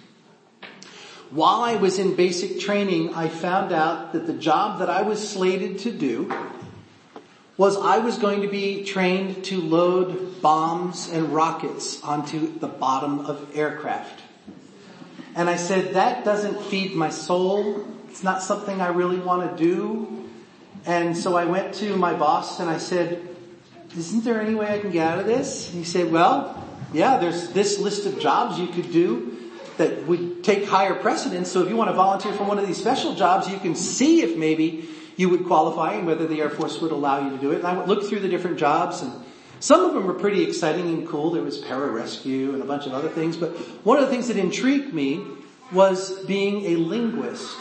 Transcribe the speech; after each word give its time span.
While 1.29 1.61
I 1.61 1.77
was 1.77 1.99
in 1.99 2.17
basic 2.17 2.61
training, 2.61 3.15
I 3.15 3.29
found 3.29 3.73
out 3.73 4.15
that 4.15 4.27
the 4.27 4.33
job 4.33 4.79
that 4.79 4.89
I 4.89 5.03
was 5.03 5.29
slated 5.29 5.81
to 5.81 5.93
do 5.93 6.33
was 7.59 7.77
I 7.77 7.99
was 7.99 8.17
going 8.17 8.41
to 8.41 8.49
be 8.49 8.85
trained 8.85 9.45
to 9.45 9.61
load 9.61 10.41
bombs 10.41 11.11
and 11.11 11.35
rockets 11.35 12.03
onto 12.03 12.59
the 12.59 12.69
bottom 12.69 13.21
of 13.21 13.55
aircraft. 13.55 14.24
And 15.35 15.51
I 15.51 15.57
said, 15.57 15.95
that 15.95 16.25
doesn't 16.25 16.63
feed 16.63 16.95
my 16.95 17.11
soul. 17.11 17.85
It's 18.09 18.23
not 18.23 18.43
something 18.43 18.81
I 18.81 18.89
really 18.89 19.19
want 19.19 19.51
to 19.51 19.63
do. 19.63 20.29
And 20.87 21.17
so 21.17 21.37
I 21.37 21.45
went 21.45 21.75
to 21.75 21.97
my 21.97 22.15
boss 22.15 22.61
and 22.61 22.71
I 22.71 22.79
said, 22.79 23.27
isn't 23.97 24.25
there 24.25 24.41
any 24.41 24.55
way 24.55 24.73
I 24.73 24.79
can 24.79 24.91
get 24.91 25.07
out 25.07 25.19
of 25.19 25.27
this? 25.27 25.69
And 25.71 25.79
he 25.79 25.85
said, 25.85 26.13
well, 26.13 26.63
yeah, 26.93 27.19
there's 27.19 27.51
this 27.51 27.79
list 27.79 28.07
of 28.07 28.21
jobs 28.21 28.59
you 28.59 28.69
could 28.69 28.93
do 28.93 29.37
that 29.77 30.07
would 30.07 30.45
take 30.45 30.67
higher 30.67 30.95
precedence. 30.95 31.51
So 31.51 31.63
if 31.63 31.69
you 31.69 31.77
want 31.77 31.91
to 31.91 31.95
volunteer 31.95 32.33
for 32.33 32.45
one 32.45 32.59
of 32.59 32.67
these 32.67 32.77
special 32.77 33.15
jobs, 33.15 33.49
you 33.49 33.59
can 33.59 33.75
see 33.75 34.23
if 34.23 34.37
maybe 34.37 34.89
you 35.17 35.29
would 35.29 35.47
qualify 35.47 35.95
and 35.95 36.07
whether 36.07 36.27
the 36.27 36.41
Air 36.41 36.51
Force 36.51 36.81
would 36.81 36.93
allow 36.93 37.25
you 37.25 37.31
to 37.31 37.39
do 37.39 37.51
it. 37.53 37.59
And 37.59 37.67
I 37.67 37.85
looked 37.85 38.07
through 38.07 38.21
the 38.21 38.29
different 38.29 38.59
jobs 38.59 39.03
and 39.03 39.13
some 39.65 39.83
of 39.83 39.95
them 39.95 40.05
were 40.05 40.13
pretty 40.13 40.43
exciting 40.43 40.91
and 40.91 41.09
cool. 41.09 41.31
There 41.31 41.43
was 41.43 41.57
pararescue 41.57 42.53
and 42.53 42.61
a 42.61 42.67
bunch 42.67 42.85
of 42.85 42.93
other 42.93 43.09
things. 43.09 43.35
But 43.35 43.53
one 43.83 43.97
of 43.97 44.05
the 44.05 44.11
things 44.11 44.29
that 44.29 44.37
intrigued 44.37 44.93
me 44.93 45.25
was 45.73 46.23
being 46.27 46.67
a 46.67 46.77
linguist. 46.77 47.57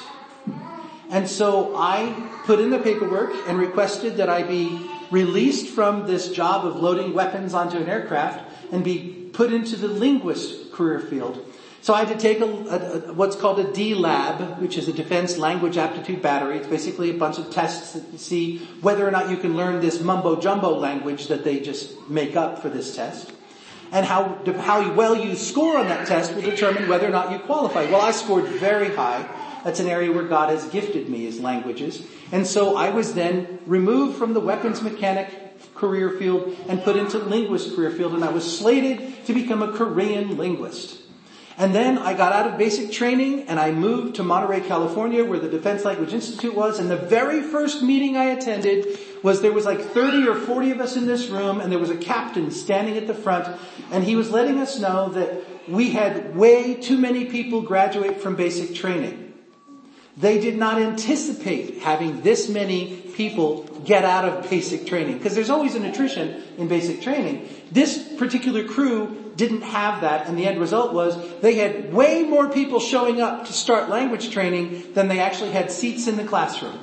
And 1.10 1.30
so 1.30 1.74
I 1.78 2.30
put 2.44 2.60
in 2.60 2.72
the 2.72 2.80
paperwork 2.80 3.32
and 3.48 3.58
requested 3.58 4.18
that 4.18 4.28
I 4.28 4.44
be 4.44 4.86
released 5.12 5.74
from 5.74 6.06
this 6.06 6.28
job 6.28 6.66
of 6.66 6.76
loading 6.76 7.14
weapons 7.14 7.54
onto 7.54 7.78
an 7.78 7.88
aircraft 7.88 8.52
and 8.74 8.84
be 8.84 9.30
put 9.32 9.54
into 9.54 9.78
the 9.78 9.88
linguist 9.88 10.74
career 10.74 11.00
field. 11.00 11.53
So 11.84 11.94
I 11.94 12.06
had 12.06 12.18
to 12.18 12.18
take 12.18 12.40
a, 12.40 12.46
a, 12.46 13.10
a, 13.10 13.14
what's 13.14 13.36
called 13.36 13.60
a 13.60 13.70
D-Lab, 13.74 14.62
which 14.62 14.78
is 14.78 14.88
a 14.88 14.94
Defense 14.94 15.38
Language 15.38 15.76
Aptitude 15.76 16.22
Battery. 16.22 16.56
It's 16.56 16.68
basically 16.68 17.10
a 17.10 17.14
bunch 17.14 17.38
of 17.40 17.52
tests 17.52 17.92
that 17.92 18.22
see 18.22 18.60
whether 18.80 19.06
or 19.06 19.12
not 19.12 19.30
you 19.30 19.36
can 19.36 19.58
learn 19.58 19.82
this 19.82 20.00
mumbo-jumbo 20.00 20.80
language 20.80 21.28
that 21.28 21.44
they 21.44 21.60
just 21.60 22.08
make 22.08 22.38
up 22.38 22.60
for 22.60 22.70
this 22.70 22.96
test. 22.96 23.34
And 23.92 24.06
how, 24.06 24.40
how 24.60 24.94
well 24.94 25.14
you 25.14 25.36
score 25.36 25.78
on 25.78 25.90
that 25.90 26.08
test 26.08 26.34
will 26.34 26.42
determine 26.42 26.88
whether 26.88 27.06
or 27.06 27.12
not 27.12 27.34
you 27.34 27.40
qualify. 27.40 27.84
Well, 27.92 28.00
I 28.00 28.12
scored 28.12 28.46
very 28.46 28.96
high. 28.96 29.30
That's 29.66 29.82
an 29.82 29.90
area 29.90 30.10
where 30.10 30.24
God 30.24 30.52
has 30.52 30.64
gifted 30.70 31.10
me 31.10 31.28
as 31.28 31.42
languages. 31.42 32.02
And 32.32 32.48
so 32.48 32.78
I 32.78 32.92
was 32.92 33.14
then 33.14 33.60
removed 33.66 34.18
from 34.18 34.34
the 34.34 34.40
weapons 34.40 34.82
mechanic 34.82 35.76
career 35.76 36.12
field 36.12 36.56
and 36.70 36.82
put 36.82 36.96
into 36.96 37.18
linguist 37.18 37.76
career 37.76 37.92
field 37.92 38.14
and 38.14 38.24
I 38.24 38.30
was 38.30 38.58
slated 38.58 39.26
to 39.26 39.34
become 39.34 39.62
a 39.62 39.74
Korean 39.74 40.38
linguist. 40.38 41.03
And 41.58 41.74
then 41.74 42.00
I 42.00 42.14
got 42.16 42.34
out 42.34 42.52
of 42.52 42.58
basic 42.58 42.92
training 42.92 43.48
and 43.48 43.60
I 43.60 43.72
moved 43.72 44.16
to 44.16 44.24
Monterey, 44.24 44.62
California 44.62 45.24
where 45.24 45.40
the 45.40 45.50
Defense 45.50 45.86
Language 45.86 46.14
Institute 46.14 46.56
was 46.56 46.80
and 46.80 46.90
the 46.90 46.98
very 46.98 47.42
first 47.42 47.84
meeting 47.84 48.18
I 48.18 48.26
attended 48.26 48.98
was 49.22 49.42
there 49.42 49.52
was 49.52 49.66
like 49.66 49.80
30 49.80 50.28
or 50.28 50.36
40 50.36 50.72
of 50.72 50.80
us 50.80 50.96
in 50.96 51.06
this 51.06 51.28
room 51.28 51.62
and 51.62 51.72
there 51.72 51.80
was 51.80 51.92
a 51.92 51.98
captain 51.98 52.50
standing 52.50 52.98
at 52.98 53.06
the 53.06 53.14
front 53.14 53.48
and 53.92 54.04
he 54.04 54.16
was 54.16 54.32
letting 54.32 54.60
us 54.60 54.80
know 54.80 55.10
that 55.10 55.44
we 55.68 55.92
had 55.92 56.36
way 56.36 56.74
too 56.74 56.98
many 56.98 57.26
people 57.26 57.62
graduate 57.62 58.20
from 58.20 58.36
basic 58.36 58.76
training. 58.76 59.34
They 60.18 60.40
did 60.40 60.58
not 60.58 60.80
anticipate 60.80 61.80
having 61.80 62.22
this 62.22 62.50
many 62.50 62.98
people 63.16 63.64
get 63.86 64.04
out 64.04 64.26
of 64.26 64.50
basic 64.50 64.86
training 64.86 65.18
because 65.18 65.36
there's 65.36 65.50
always 65.50 65.76
an 65.76 65.86
attrition 65.86 66.44
in 66.58 66.68
basic 66.68 67.02
training. 67.02 67.48
This 67.72 68.16
particular 68.18 68.64
crew 68.64 69.23
didn't 69.36 69.62
have 69.62 70.02
that 70.02 70.28
and 70.28 70.38
the 70.38 70.46
end 70.46 70.60
result 70.60 70.94
was 70.94 71.18
they 71.42 71.56
had 71.56 71.94
way 71.94 72.24
more 72.24 72.50
people 72.50 72.80
showing 72.80 73.22
up 73.22 73.46
to 73.46 73.54
start 73.54 73.90
language 73.90 74.30
training 74.30 74.94
than 74.94 75.08
they 75.08 75.20
actually 75.20 75.52
had 75.52 75.72
seats 75.72 76.08
in 76.08 76.18
the 76.18 76.24
classroom. 76.24 76.78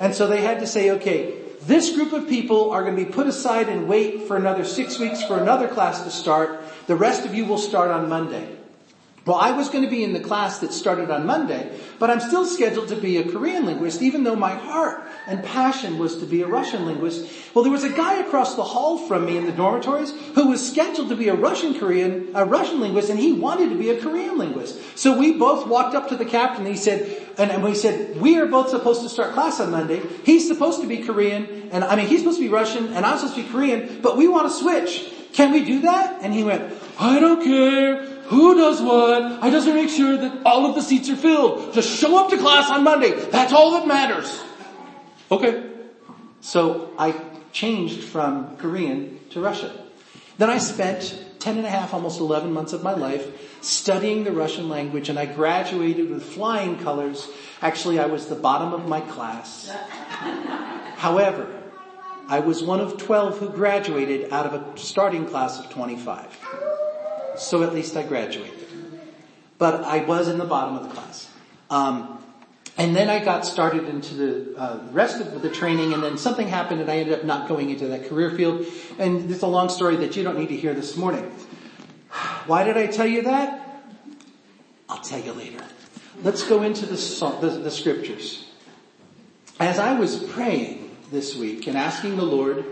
And 0.00 0.14
so 0.14 0.26
they 0.26 0.40
had 0.40 0.60
to 0.60 0.66
say, 0.66 0.90
okay, 0.92 1.34
this 1.62 1.94
group 1.94 2.12
of 2.12 2.28
people 2.28 2.70
are 2.70 2.82
going 2.82 2.96
to 2.96 3.04
be 3.04 3.10
put 3.10 3.26
aside 3.26 3.68
and 3.68 3.86
wait 3.86 4.22
for 4.22 4.36
another 4.36 4.64
six 4.64 4.98
weeks 4.98 5.22
for 5.22 5.38
another 5.38 5.68
class 5.68 6.02
to 6.02 6.10
start. 6.10 6.60
The 6.86 6.96
rest 6.96 7.24
of 7.24 7.34
you 7.34 7.44
will 7.44 7.58
start 7.58 7.90
on 7.90 8.08
Monday. 8.08 8.56
Well, 9.24 9.36
I 9.36 9.52
was 9.52 9.68
going 9.68 9.84
to 9.84 9.90
be 9.90 10.02
in 10.02 10.14
the 10.14 10.20
class 10.20 10.58
that 10.58 10.72
started 10.72 11.08
on 11.08 11.26
Monday, 11.26 11.78
but 12.00 12.10
I'm 12.10 12.18
still 12.18 12.44
scheduled 12.44 12.88
to 12.88 12.96
be 12.96 13.18
a 13.18 13.30
Korean 13.30 13.66
linguist, 13.66 14.02
even 14.02 14.24
though 14.24 14.34
my 14.34 14.50
heart 14.50 15.06
and 15.28 15.44
passion 15.44 16.00
was 16.00 16.16
to 16.16 16.26
be 16.26 16.42
a 16.42 16.48
Russian 16.48 16.86
linguist. 16.86 17.30
Well, 17.54 17.62
there 17.62 17.70
was 17.72 17.84
a 17.84 17.92
guy 17.92 18.18
across 18.18 18.56
the 18.56 18.64
hall 18.64 18.98
from 18.98 19.26
me 19.26 19.36
in 19.36 19.46
the 19.46 19.52
dormitories 19.52 20.10
who 20.34 20.48
was 20.48 20.68
scheduled 20.68 21.08
to 21.10 21.14
be 21.14 21.28
a 21.28 21.34
Russian 21.34 21.78
Korean, 21.78 22.32
a 22.34 22.44
Russian 22.44 22.80
linguist, 22.80 23.10
and 23.10 23.18
he 23.20 23.32
wanted 23.32 23.68
to 23.68 23.76
be 23.76 23.90
a 23.90 24.00
Korean 24.00 24.38
linguist. 24.38 24.98
So 24.98 25.16
we 25.16 25.38
both 25.38 25.68
walked 25.68 25.94
up 25.94 26.08
to 26.08 26.16
the 26.16 26.24
captain 26.24 26.66
and 26.66 26.74
he 26.74 26.80
said, 26.80 27.28
and 27.38 27.62
we 27.62 27.76
said, 27.76 28.20
we 28.20 28.38
are 28.38 28.46
both 28.46 28.70
supposed 28.70 29.02
to 29.02 29.08
start 29.08 29.34
class 29.34 29.60
on 29.60 29.70
Monday. 29.70 30.02
He's 30.24 30.48
supposed 30.48 30.80
to 30.80 30.88
be 30.88 30.98
Korean, 30.98 31.68
and 31.70 31.84
I 31.84 31.94
mean, 31.94 32.08
he's 32.08 32.20
supposed 32.20 32.38
to 32.38 32.44
be 32.44 32.52
Russian, 32.52 32.92
and 32.92 33.06
I'm 33.06 33.18
supposed 33.18 33.36
to 33.36 33.44
be 33.44 33.48
Korean, 33.48 34.00
but 34.02 34.16
we 34.16 34.26
want 34.26 34.48
to 34.48 34.52
switch. 34.52 35.12
Can 35.32 35.52
we 35.52 35.64
do 35.64 35.82
that? 35.82 36.22
And 36.22 36.34
he 36.34 36.42
went, 36.42 36.72
I 36.98 37.20
don't 37.20 37.42
care. 37.42 38.11
Who 38.32 38.54
does 38.54 38.80
what? 38.80 39.44
I 39.44 39.50
just 39.50 39.66
want 39.66 39.78
to 39.78 39.84
make 39.84 39.90
sure 39.90 40.16
that 40.16 40.46
all 40.46 40.64
of 40.64 40.74
the 40.74 40.80
seats 40.80 41.10
are 41.10 41.16
filled. 41.16 41.74
Just 41.74 42.00
show 42.00 42.16
up 42.16 42.30
to 42.30 42.38
class 42.38 42.70
on 42.70 42.82
Monday. 42.82 43.10
That's 43.10 43.52
all 43.52 43.72
that 43.72 43.86
matters. 43.86 44.42
Okay. 45.30 45.68
So 46.40 46.94
I 46.98 47.14
changed 47.52 48.04
from 48.04 48.56
Korean 48.56 49.20
to 49.32 49.40
Russian. 49.40 49.70
Then 50.38 50.48
I 50.48 50.56
spent 50.56 51.22
10 51.40 51.58
and 51.58 51.66
a 51.66 51.70
half, 51.70 51.92
almost 51.92 52.20
11 52.20 52.54
months 52.54 52.72
of 52.72 52.82
my 52.82 52.94
life 52.94 53.28
studying 53.60 54.24
the 54.24 54.32
Russian 54.32 54.70
language 54.70 55.10
and 55.10 55.18
I 55.18 55.26
graduated 55.26 56.08
with 56.08 56.22
flying 56.22 56.78
colors. 56.78 57.28
Actually, 57.60 58.00
I 58.00 58.06
was 58.06 58.28
the 58.28 58.34
bottom 58.34 58.72
of 58.72 58.88
my 58.88 59.02
class. 59.02 59.68
However, 60.96 61.46
I 62.28 62.40
was 62.40 62.62
one 62.62 62.80
of 62.80 62.96
12 62.96 63.40
who 63.40 63.50
graduated 63.50 64.32
out 64.32 64.46
of 64.46 64.54
a 64.54 64.78
starting 64.78 65.26
class 65.26 65.58
of 65.58 65.68
25. 65.68 66.81
So 67.36 67.62
at 67.62 67.72
least 67.72 67.96
I 67.96 68.02
graduated. 68.02 68.68
But 69.58 69.84
I 69.84 70.04
was 70.04 70.28
in 70.28 70.38
the 70.38 70.44
bottom 70.44 70.76
of 70.76 70.84
the 70.84 70.88
class. 70.90 71.30
Um, 71.70 72.18
and 72.78 72.96
then 72.96 73.10
I 73.10 73.22
got 73.22 73.44
started 73.44 73.84
into 73.84 74.14
the 74.14 74.58
uh, 74.58 74.78
rest 74.92 75.20
of 75.20 75.42
the 75.42 75.50
training 75.50 75.92
and 75.92 76.02
then 76.02 76.16
something 76.16 76.48
happened 76.48 76.80
and 76.80 76.90
I 76.90 76.96
ended 76.96 77.18
up 77.18 77.24
not 77.24 77.48
going 77.48 77.70
into 77.70 77.88
that 77.88 78.08
career 78.08 78.30
field. 78.30 78.66
And 78.98 79.30
it's 79.30 79.42
a 79.42 79.46
long 79.46 79.68
story 79.68 79.96
that 79.96 80.16
you 80.16 80.22
don't 80.22 80.38
need 80.38 80.48
to 80.48 80.56
hear 80.56 80.74
this 80.74 80.96
morning. 80.96 81.30
Why 82.46 82.64
did 82.64 82.76
I 82.76 82.86
tell 82.86 83.06
you 83.06 83.22
that? 83.22 83.84
I'll 84.88 85.00
tell 85.00 85.20
you 85.20 85.32
later. 85.32 85.62
Let's 86.22 86.42
go 86.42 86.62
into 86.62 86.86
the, 86.86 86.96
the, 87.40 87.48
the 87.48 87.70
scriptures. 87.70 88.50
As 89.60 89.78
I 89.78 89.98
was 89.98 90.22
praying 90.22 90.90
this 91.10 91.36
week 91.36 91.66
and 91.66 91.76
asking 91.76 92.16
the 92.16 92.24
Lord 92.24 92.64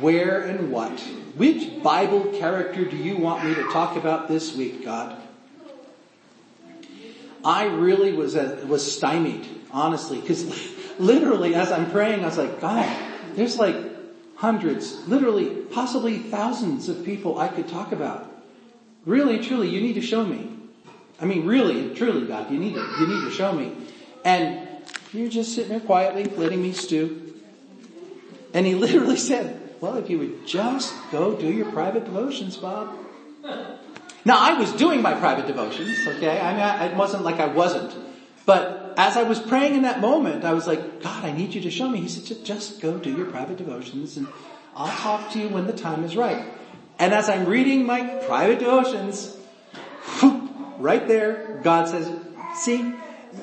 where 0.00 0.40
and 0.40 0.70
what, 0.70 0.98
which 1.36 1.82
Bible 1.82 2.24
character 2.38 2.84
do 2.84 2.96
you 2.96 3.16
want 3.16 3.44
me 3.44 3.54
to 3.54 3.64
talk 3.70 3.96
about 3.96 4.28
this 4.28 4.54
week, 4.54 4.84
God? 4.84 5.20
I 7.44 7.66
really 7.66 8.12
was 8.12 8.34
uh, 8.34 8.64
was 8.66 8.96
stymied, 8.96 9.46
honestly, 9.70 10.20
because 10.20 10.44
literally 10.98 11.54
as 11.54 11.70
I'm 11.70 11.90
praying, 11.90 12.22
I 12.22 12.26
was 12.26 12.38
like, 12.38 12.60
God, 12.60 12.88
there's 13.36 13.58
like 13.58 13.76
hundreds, 14.36 15.06
literally, 15.06 15.46
possibly 15.46 16.18
thousands 16.18 16.88
of 16.88 17.04
people 17.04 17.38
I 17.38 17.48
could 17.48 17.68
talk 17.68 17.92
about. 17.92 18.32
Really, 19.04 19.38
truly, 19.38 19.68
you 19.68 19.80
need 19.80 19.94
to 19.94 20.02
show 20.02 20.24
me. 20.24 20.52
I 21.20 21.24
mean, 21.24 21.46
really, 21.46 21.94
truly, 21.94 22.26
God, 22.26 22.50
you 22.50 22.58
need 22.58 22.74
to, 22.74 22.80
you 23.00 23.06
need 23.06 23.24
to 23.24 23.30
show 23.30 23.52
me. 23.52 23.72
And 24.24 24.68
you're 25.12 25.30
just 25.30 25.54
sitting 25.54 25.70
there 25.70 25.80
quietly, 25.80 26.24
letting 26.24 26.60
me 26.60 26.72
stew. 26.72 27.34
And 28.52 28.66
he 28.66 28.74
literally 28.86 29.16
said, 29.16 29.65
well, 29.80 29.96
if 29.96 30.08
you 30.10 30.18
would 30.18 30.46
just 30.46 30.94
go 31.10 31.34
do 31.34 31.46
your 31.46 31.70
private 31.72 32.04
devotions, 32.04 32.56
Bob. 32.56 32.96
Now 34.24 34.38
I 34.38 34.58
was 34.58 34.72
doing 34.72 35.02
my 35.02 35.14
private 35.14 35.46
devotions, 35.46 36.06
okay? 36.06 36.40
I 36.40 36.80
mean, 36.80 36.90
it 36.90 36.96
wasn't 36.96 37.24
like 37.24 37.38
I 37.38 37.46
wasn't. 37.46 37.94
But 38.44 38.94
as 38.96 39.16
I 39.16 39.22
was 39.22 39.38
praying 39.38 39.74
in 39.74 39.82
that 39.82 40.00
moment, 40.00 40.44
I 40.44 40.52
was 40.52 40.66
like, 40.66 41.02
God, 41.02 41.24
I 41.24 41.32
need 41.32 41.54
you 41.54 41.60
to 41.62 41.70
show 41.70 41.88
me. 41.88 42.00
He 42.00 42.08
said, 42.08 42.44
just 42.44 42.80
go 42.80 42.98
do 42.98 43.14
your 43.14 43.26
private 43.26 43.56
devotions 43.56 44.16
and 44.16 44.26
I'll 44.74 44.88
talk 44.88 45.30
to 45.32 45.38
you 45.38 45.48
when 45.48 45.66
the 45.66 45.72
time 45.72 46.04
is 46.04 46.16
right. 46.16 46.46
And 46.98 47.12
as 47.12 47.28
I'm 47.28 47.46
reading 47.46 47.84
my 47.84 48.04
private 48.26 48.58
devotions, 48.58 49.36
right 50.78 51.06
there, 51.06 51.60
God 51.62 51.88
says, 51.88 52.10
see, 52.54 52.94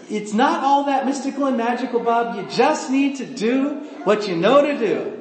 it's 0.10 0.34
not 0.34 0.64
all 0.64 0.86
that 0.86 1.06
mystical 1.06 1.46
and 1.46 1.58
magical, 1.58 2.00
Bob. 2.00 2.36
You 2.36 2.50
just 2.50 2.90
need 2.90 3.18
to 3.18 3.26
do 3.26 3.76
what 4.06 4.28
you 4.28 4.36
know 4.36 4.62
to 4.66 4.78
do. 4.78 5.13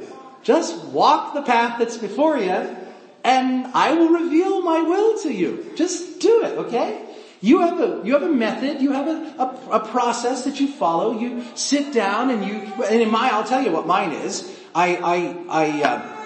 Just 0.42 0.84
walk 0.86 1.34
the 1.34 1.42
path 1.42 1.78
that's 1.78 1.96
before 1.96 2.38
you 2.38 2.76
and 3.24 3.66
I 3.68 3.94
will 3.94 4.08
reveal 4.08 4.62
my 4.62 4.80
will 4.80 5.18
to 5.20 5.32
you. 5.32 5.72
Just 5.76 6.20
do 6.20 6.42
it, 6.44 6.58
okay? 6.58 7.06
You 7.40 7.60
have 7.60 7.80
a, 7.80 8.02
you 8.04 8.12
have 8.12 8.22
a 8.22 8.32
method, 8.32 8.80
you 8.80 8.92
have 8.92 9.06
a, 9.06 9.42
a, 9.42 9.76
a 9.78 9.86
process 9.88 10.44
that 10.44 10.60
you 10.60 10.68
follow. 10.68 11.18
You 11.18 11.44
sit 11.54 11.92
down 11.92 12.30
and 12.30 12.44
you, 12.44 12.54
and 12.84 13.00
in 13.00 13.10
my, 13.10 13.30
I'll 13.32 13.44
tell 13.44 13.62
you 13.62 13.72
what 13.72 13.86
mine 13.86 14.12
is. 14.12 14.56
I, 14.74 14.96
I, 14.96 15.44
I, 15.48 15.82
uh, 15.82 16.22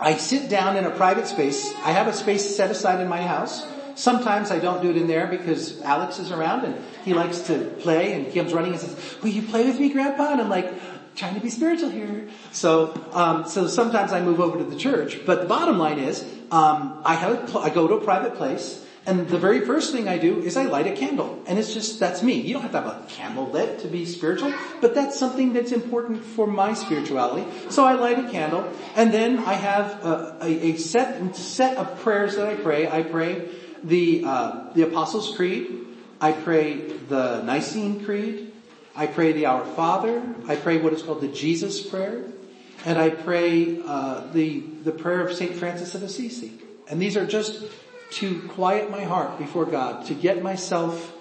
I 0.00 0.16
sit 0.16 0.48
down 0.48 0.76
in 0.76 0.84
a 0.84 0.90
private 0.90 1.26
space. 1.26 1.72
I 1.84 1.92
have 1.92 2.06
a 2.06 2.12
space 2.12 2.56
set 2.56 2.70
aside 2.70 3.00
in 3.00 3.08
my 3.08 3.22
house. 3.22 3.66
Sometimes 3.94 4.52
I 4.52 4.60
don't 4.60 4.80
do 4.80 4.90
it 4.90 4.96
in 4.96 5.08
there 5.08 5.26
because 5.26 5.80
Alex 5.82 6.20
is 6.20 6.30
around 6.30 6.64
and 6.64 6.84
he 7.04 7.14
likes 7.14 7.40
to 7.42 7.64
play 7.80 8.12
and 8.12 8.26
he 8.26 8.38
comes 8.38 8.52
running 8.52 8.72
and 8.72 8.80
says, 8.80 9.16
will 9.22 9.30
you 9.30 9.42
play 9.42 9.66
with 9.66 9.80
me, 9.80 9.88
grandpa? 9.88 10.32
And 10.32 10.40
I'm 10.40 10.48
like, 10.48 10.72
trying 11.18 11.34
to 11.34 11.40
be 11.40 11.50
spiritual 11.50 11.90
here. 11.90 12.28
So, 12.52 12.94
um, 13.12 13.46
so 13.48 13.66
sometimes 13.66 14.12
I 14.12 14.20
move 14.22 14.40
over 14.40 14.56
to 14.58 14.64
the 14.64 14.76
church. 14.76 15.26
But 15.26 15.42
the 15.42 15.46
bottom 15.46 15.76
line 15.76 15.98
is, 15.98 16.24
um, 16.50 17.02
I 17.04 17.14
have 17.16 17.54
a, 17.54 17.58
I 17.58 17.70
go 17.70 17.88
to 17.88 17.94
a 17.94 18.00
private 18.00 18.36
place, 18.36 18.84
and 19.04 19.28
the 19.28 19.38
very 19.38 19.66
first 19.66 19.92
thing 19.92 20.06
I 20.06 20.18
do 20.18 20.40
is 20.40 20.56
I 20.56 20.64
light 20.64 20.86
a 20.86 20.92
candle, 20.92 21.42
and 21.46 21.58
it's 21.58 21.74
just 21.74 21.98
that's 21.98 22.22
me. 22.22 22.40
You 22.40 22.54
don't 22.54 22.62
have 22.62 22.72
to 22.72 22.80
have 22.80 22.86
a 22.86 23.06
candle 23.08 23.48
lit 23.50 23.80
to 23.80 23.88
be 23.88 24.04
spiritual, 24.04 24.52
but 24.80 24.94
that's 24.94 25.18
something 25.18 25.52
that's 25.52 25.72
important 25.72 26.24
for 26.24 26.46
my 26.46 26.74
spirituality. 26.74 27.46
So 27.70 27.84
I 27.84 27.94
light 27.94 28.18
a 28.18 28.30
candle, 28.30 28.70
and 28.96 29.12
then 29.12 29.40
I 29.40 29.54
have 29.54 30.04
a, 30.04 30.38
a, 30.42 30.72
a 30.72 30.76
set 30.76 31.34
set 31.36 31.76
of 31.78 31.98
prayers 32.00 32.36
that 32.36 32.48
I 32.48 32.54
pray. 32.54 32.88
I 32.88 33.02
pray 33.02 33.48
the 33.82 34.24
uh, 34.24 34.72
the 34.74 34.82
Apostles' 34.82 35.34
Creed. 35.34 35.86
I 36.20 36.32
pray 36.32 36.76
the 37.08 37.42
Nicene 37.42 38.04
Creed. 38.04 38.47
I 38.98 39.06
pray 39.06 39.30
the 39.30 39.46
Our 39.46 39.64
Father. 39.64 40.20
I 40.48 40.56
pray 40.56 40.78
what 40.78 40.92
is 40.92 41.02
called 41.04 41.20
the 41.20 41.28
Jesus 41.28 41.80
Prayer. 41.80 42.24
And 42.84 42.98
I 42.98 43.10
pray 43.10 43.80
uh, 43.86 44.26
the, 44.32 44.58
the 44.58 44.90
prayer 44.90 45.24
of 45.24 45.36
St. 45.36 45.54
Francis 45.54 45.94
of 45.94 46.02
Assisi. 46.02 46.54
And 46.90 47.00
these 47.00 47.16
are 47.16 47.24
just 47.24 47.62
to 48.14 48.40
quiet 48.48 48.90
my 48.90 49.04
heart 49.04 49.38
before 49.38 49.66
God, 49.66 50.06
to 50.06 50.14
get 50.14 50.42
myself 50.42 51.14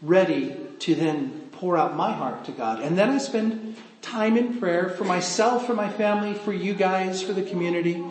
ready 0.00 0.56
to 0.78 0.94
then 0.94 1.50
pour 1.52 1.76
out 1.76 1.94
my 1.94 2.14
heart 2.14 2.46
to 2.46 2.52
God. 2.52 2.80
And 2.80 2.96
then 2.96 3.10
I 3.10 3.18
spend 3.18 3.76
time 4.00 4.38
in 4.38 4.58
prayer 4.58 4.88
for 4.88 5.04
myself, 5.04 5.66
for 5.66 5.74
my 5.74 5.90
family, 5.90 6.32
for 6.32 6.54
you 6.54 6.72
guys, 6.72 7.22
for 7.22 7.34
the 7.34 7.42
community. 7.42 8.02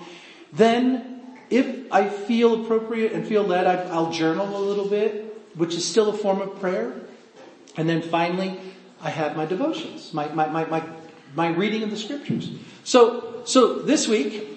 Then, 0.54 1.24
if 1.50 1.92
I 1.92 2.08
feel 2.08 2.64
appropriate 2.66 3.14
and 3.14 3.26
feel 3.26 3.42
led, 3.42 3.66
I'll 3.66 4.12
journal 4.12 4.56
a 4.56 4.62
little 4.62 4.88
bit, 4.88 5.36
which 5.56 5.74
is 5.74 5.84
still 5.84 6.10
a 6.10 6.14
form 6.14 6.40
of 6.40 6.60
prayer. 6.60 6.94
And 7.78 7.90
then 7.90 8.04
finally, 8.04 8.60
I 9.02 9.10
have 9.10 9.38
my 9.38 9.46
devotions, 9.46 10.14
my, 10.14 10.28
my, 10.30 10.48
my, 10.48 10.66
my, 10.66 10.84
my 11.36 11.50
reading 11.50 11.84
of 11.84 11.92
the 11.92 11.98
scriptures. 11.98 12.50
So, 12.84 13.44
so 13.46 13.80
this 13.80 14.08
week, 14.08 14.48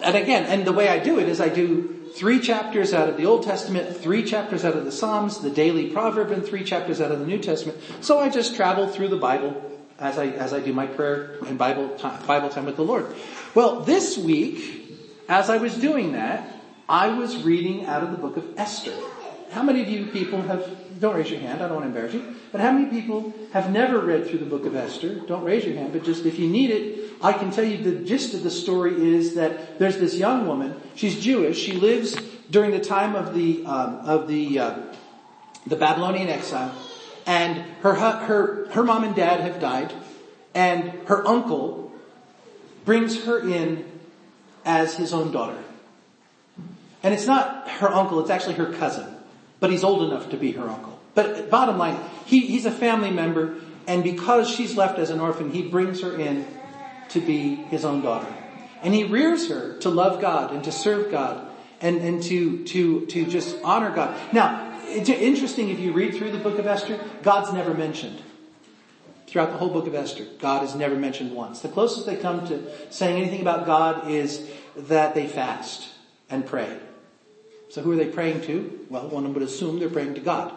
and 0.00 0.16
again, 0.16 0.44
and 0.44 0.66
the 0.66 0.72
way 0.72 0.88
I 0.88 0.98
do 0.98 1.18
it 1.18 1.28
is 1.28 1.40
I 1.40 1.48
do 1.48 2.10
three 2.14 2.40
chapters 2.40 2.92
out 2.92 3.08
of 3.08 3.16
the 3.16 3.24
Old 3.24 3.44
Testament, 3.44 3.96
three 3.96 4.22
chapters 4.22 4.64
out 4.64 4.76
of 4.76 4.84
the 4.84 4.92
Psalms, 4.92 5.38
the 5.40 5.50
daily 5.50 5.90
proverb, 5.90 6.30
and 6.30 6.44
three 6.44 6.64
chapters 6.64 7.00
out 7.00 7.10
of 7.10 7.20
the 7.20 7.26
New 7.26 7.38
Testament. 7.38 7.78
So 8.00 8.18
I 8.18 8.28
just 8.28 8.54
travel 8.54 8.88
through 8.88 9.08
the 9.08 9.16
Bible 9.16 9.70
as 9.98 10.18
I, 10.18 10.26
as 10.26 10.52
I 10.52 10.60
do 10.60 10.72
my 10.72 10.86
prayer 10.86 11.36
and 11.46 11.56
Bible 11.56 11.90
time, 11.96 12.24
Bible 12.26 12.48
time 12.48 12.66
with 12.66 12.76
the 12.76 12.84
Lord. 12.84 13.06
Well, 13.54 13.80
this 13.80 14.18
week, 14.18 14.98
as 15.28 15.48
I 15.48 15.58
was 15.58 15.74
doing 15.74 16.12
that, 16.12 16.60
I 16.88 17.08
was 17.08 17.42
reading 17.42 17.86
out 17.86 18.02
of 18.02 18.10
the 18.10 18.18
book 18.18 18.36
of 18.36 18.58
Esther. 18.58 18.92
How 19.52 19.62
many 19.62 19.80
of 19.80 19.88
you 19.88 20.06
people 20.06 20.42
have, 20.42 20.68
don't 21.02 21.16
raise 21.16 21.28
your 21.28 21.40
hand, 21.40 21.60
I 21.60 21.66
don't 21.66 21.74
want 21.74 21.82
to 21.82 21.88
embarrass 21.88 22.14
you, 22.14 22.36
but 22.52 22.60
how 22.60 22.70
many 22.70 22.86
people 22.86 23.34
have 23.52 23.72
never 23.72 23.98
read 23.98 24.28
through 24.28 24.38
the 24.38 24.46
book 24.46 24.66
of 24.66 24.76
Esther? 24.76 25.16
Don't 25.16 25.42
raise 25.42 25.64
your 25.64 25.74
hand, 25.74 25.92
but 25.92 26.04
just 26.04 26.24
if 26.24 26.38
you 26.38 26.48
need 26.48 26.70
it, 26.70 27.14
I 27.20 27.32
can 27.32 27.50
tell 27.50 27.64
you 27.64 27.78
the 27.78 28.04
gist 28.04 28.34
of 28.34 28.44
the 28.44 28.52
story 28.52 28.94
is 29.16 29.34
that 29.34 29.80
there's 29.80 29.98
this 29.98 30.14
young 30.14 30.46
woman, 30.46 30.80
she's 30.94 31.20
Jewish, 31.20 31.58
she 31.58 31.72
lives 31.72 32.14
during 32.50 32.70
the 32.70 32.78
time 32.78 33.16
of 33.16 33.34
the, 33.34 33.66
um, 33.66 33.96
of 34.06 34.28
the, 34.28 34.60
uh, 34.60 34.78
the 35.66 35.74
Babylonian 35.74 36.28
exile, 36.28 36.72
and 37.26 37.58
her, 37.82 37.94
her, 37.94 38.68
her 38.70 38.84
mom 38.84 39.02
and 39.02 39.16
dad 39.16 39.40
have 39.40 39.60
died, 39.60 39.92
and 40.54 40.88
her 41.06 41.26
uncle 41.26 41.92
brings 42.84 43.24
her 43.24 43.40
in 43.40 43.84
as 44.64 44.94
his 44.94 45.12
own 45.12 45.32
daughter. 45.32 45.58
And 47.02 47.12
it's 47.12 47.26
not 47.26 47.68
her 47.68 47.88
uncle, 47.88 48.20
it's 48.20 48.30
actually 48.30 48.54
her 48.54 48.72
cousin. 48.72 49.16
But 49.58 49.70
he's 49.70 49.84
old 49.84 50.02
enough 50.10 50.30
to 50.30 50.36
be 50.36 50.50
her 50.52 50.68
uncle. 50.68 50.91
But 51.14 51.50
bottom 51.50 51.78
line, 51.78 51.98
he, 52.24 52.40
he's 52.40 52.66
a 52.66 52.70
family 52.70 53.10
member, 53.10 53.56
and 53.86 54.02
because 54.02 54.48
she's 54.48 54.76
left 54.76 54.98
as 54.98 55.10
an 55.10 55.20
orphan, 55.20 55.50
he 55.50 55.62
brings 55.62 56.00
her 56.00 56.18
in 56.18 56.46
to 57.10 57.20
be 57.20 57.54
his 57.54 57.84
own 57.84 58.02
daughter. 58.02 58.32
And 58.82 58.94
he 58.94 59.04
rears 59.04 59.48
her 59.48 59.78
to 59.78 59.90
love 59.90 60.20
God 60.20 60.52
and 60.52 60.64
to 60.64 60.72
serve 60.72 61.10
God 61.10 61.46
and, 61.80 61.98
and 61.98 62.22
to, 62.24 62.64
to, 62.64 63.06
to 63.06 63.26
just 63.26 63.56
honor 63.62 63.94
God. 63.94 64.18
Now, 64.32 64.80
it's 64.86 65.08
interesting 65.08 65.68
if 65.68 65.78
you 65.78 65.92
read 65.92 66.14
through 66.14 66.32
the 66.32 66.38
book 66.38 66.58
of 66.58 66.66
Esther, 66.66 66.98
God's 67.22 67.52
never 67.52 67.74
mentioned. 67.74 68.20
Throughout 69.26 69.52
the 69.52 69.56
whole 69.56 69.70
book 69.70 69.86
of 69.86 69.94
Esther, 69.94 70.26
God 70.40 70.64
is 70.64 70.74
never 70.74 70.94
mentioned 70.94 71.32
once. 71.32 71.60
The 71.60 71.68
closest 71.68 72.06
they 72.06 72.16
come 72.16 72.46
to 72.48 72.92
saying 72.92 73.16
anything 73.20 73.40
about 73.40 73.66
God 73.66 74.10
is 74.10 74.46
that 74.76 75.14
they 75.14 75.26
fast 75.26 75.88
and 76.28 76.44
pray. 76.44 76.78
So 77.70 77.82
who 77.82 77.92
are 77.92 77.96
they 77.96 78.08
praying 78.08 78.42
to? 78.42 78.86
Well, 78.90 79.08
one 79.08 79.32
would 79.32 79.42
assume 79.42 79.78
they're 79.78 79.88
praying 79.88 80.14
to 80.14 80.20
God. 80.20 80.52